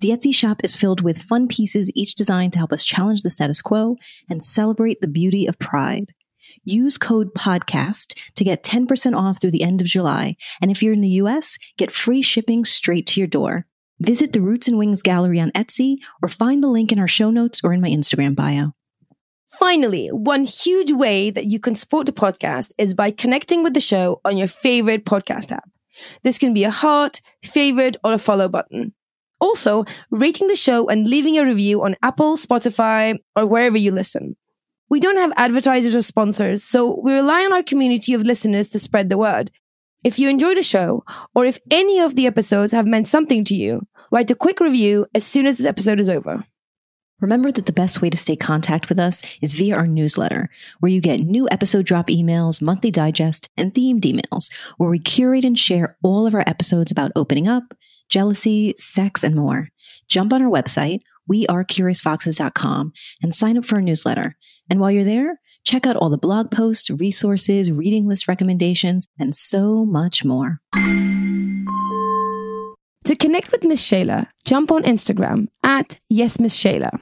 [0.01, 3.29] The Etsy shop is filled with fun pieces, each designed to help us challenge the
[3.29, 3.97] status quo
[4.29, 6.13] and celebrate the beauty of pride.
[6.63, 10.37] Use code PODCAST to get 10% off through the end of July.
[10.61, 13.65] And if you're in the US, get free shipping straight to your door.
[13.99, 17.29] Visit the Roots and Wings gallery on Etsy or find the link in our show
[17.29, 18.71] notes or in my Instagram bio.
[19.59, 23.81] Finally, one huge way that you can support the podcast is by connecting with the
[23.81, 25.69] show on your favorite podcast app.
[26.23, 28.93] This can be a heart, favorite, or a follow button.
[29.41, 34.35] Also, rating the show and leaving a review on Apple, Spotify, or wherever you listen.
[34.89, 38.79] We don't have advertisers or sponsors, so we rely on our community of listeners to
[38.79, 39.51] spread the word.
[40.03, 41.03] If you enjoy the show,
[41.35, 45.05] or if any of the episodes have meant something to you, write a quick review
[45.13, 46.43] as soon as this episode is over.
[47.21, 50.49] Remember that the best way to stay in contact with us is via our newsletter,
[50.79, 55.43] where you get new episode drop emails, monthly digest, and themed emails, where we curate
[55.43, 57.73] and share all of our episodes about opening up,
[58.09, 59.69] jealousy, sex, and more.
[60.07, 61.01] Jump on our website,
[61.31, 64.35] wearecuriousfoxes.com, and sign up for our newsletter.
[64.69, 69.35] And while you're there, check out all the blog posts, resources, reading list recommendations, and
[69.35, 70.59] so much more.
[73.05, 76.99] To connect with Miss Shayla, jump on Instagram at YesMissShayla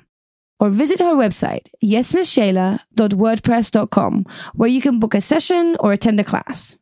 [0.60, 6.78] or visit her website, yesmisshayla.wordpress.com, where you can book a session or attend a class.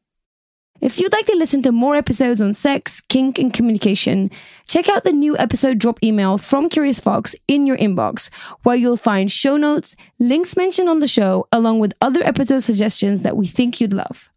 [0.81, 4.29] If you'd like to listen to more episodes on sex, kink, and communication,
[4.67, 8.29] check out the new episode drop email from Curious Fox in your inbox,
[8.63, 13.21] where you'll find show notes, links mentioned on the show, along with other episode suggestions
[13.21, 14.29] that we think you'd love.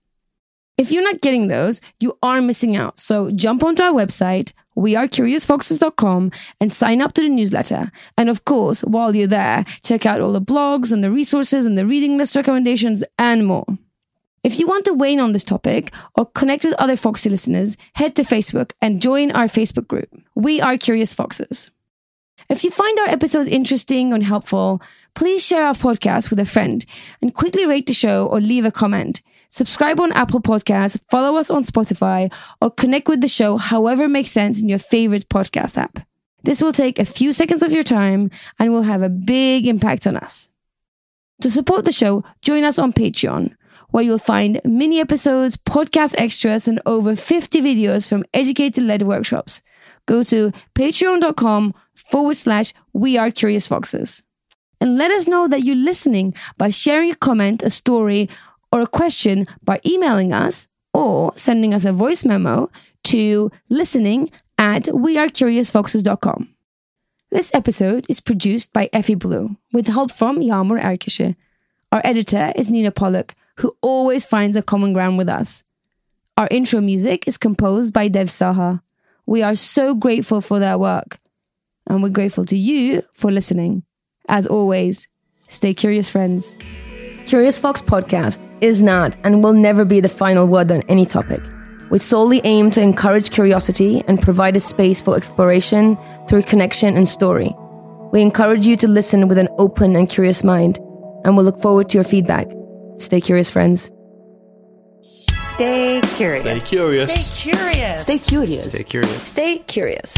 [0.79, 3.01] If you're not getting those, you are missing out.
[3.01, 6.31] So jump onto our website, wearecuriousfoxes.com,
[6.61, 7.91] and sign up to the newsletter.
[8.17, 11.77] And of course, while you're there, check out all the blogs and the resources and
[11.77, 13.67] the reading list recommendations and more.
[14.45, 17.77] If you want to weigh in on this topic or connect with other Foxy listeners,
[17.95, 20.09] head to Facebook and join our Facebook group.
[20.35, 21.71] We are Curious Foxes.
[22.49, 24.81] If you find our episodes interesting and helpful,
[25.15, 26.85] please share our podcast with a friend
[27.21, 29.21] and quickly rate the show or leave a comment.
[29.51, 32.33] Subscribe on Apple Podcasts, follow us on Spotify,
[32.63, 36.07] or connect with the show however makes sense in your favorite podcast app.
[36.45, 40.07] This will take a few seconds of your time and will have a big impact
[40.07, 40.49] on us.
[41.43, 43.55] To support the show, join us on Patreon.
[43.91, 49.63] Where you'll find mini episodes, podcast extras, and over 50 videos from educator led workshops.
[50.07, 54.23] Go to patreon.com forward slash we are curious foxes.
[54.81, 58.29] And let us know that you're listening by sharing a comment, a story,
[58.71, 62.71] or a question by emailing us or sending us a voice memo
[63.05, 66.49] to listening at wearecuriousfoxes.com.
[67.31, 71.37] This episode is produced by Effy Blue with help from Yamur Erkische.
[71.93, 75.63] Our editor is Nina Pollock, who always finds a common ground with us.
[76.37, 78.81] Our intro music is composed by Dev Saha.
[79.27, 81.19] We are so grateful for their work,
[81.87, 83.83] and we're grateful to you for listening.
[84.29, 85.09] As always,
[85.49, 86.57] stay curious, friends.
[87.27, 91.43] Curious Fox podcast is not and will never be the final word on any topic.
[91.91, 95.99] We solely aim to encourage curiosity and provide a space for exploration
[96.29, 97.55] through connection and story.
[98.13, 100.79] We encourage you to listen with an open and curious mind,
[101.25, 102.47] and we'll look forward to your feedback.
[102.99, 103.91] Stay curious, friends.
[105.55, 106.41] Stay curious.
[106.43, 107.11] Stay curious.
[107.11, 108.03] Stay curious.
[108.03, 108.65] Stay curious.
[108.67, 109.23] Stay curious.
[109.29, 110.15] Stay curious.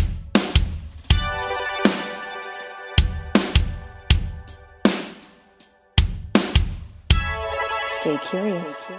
[8.00, 8.90] Stay curious.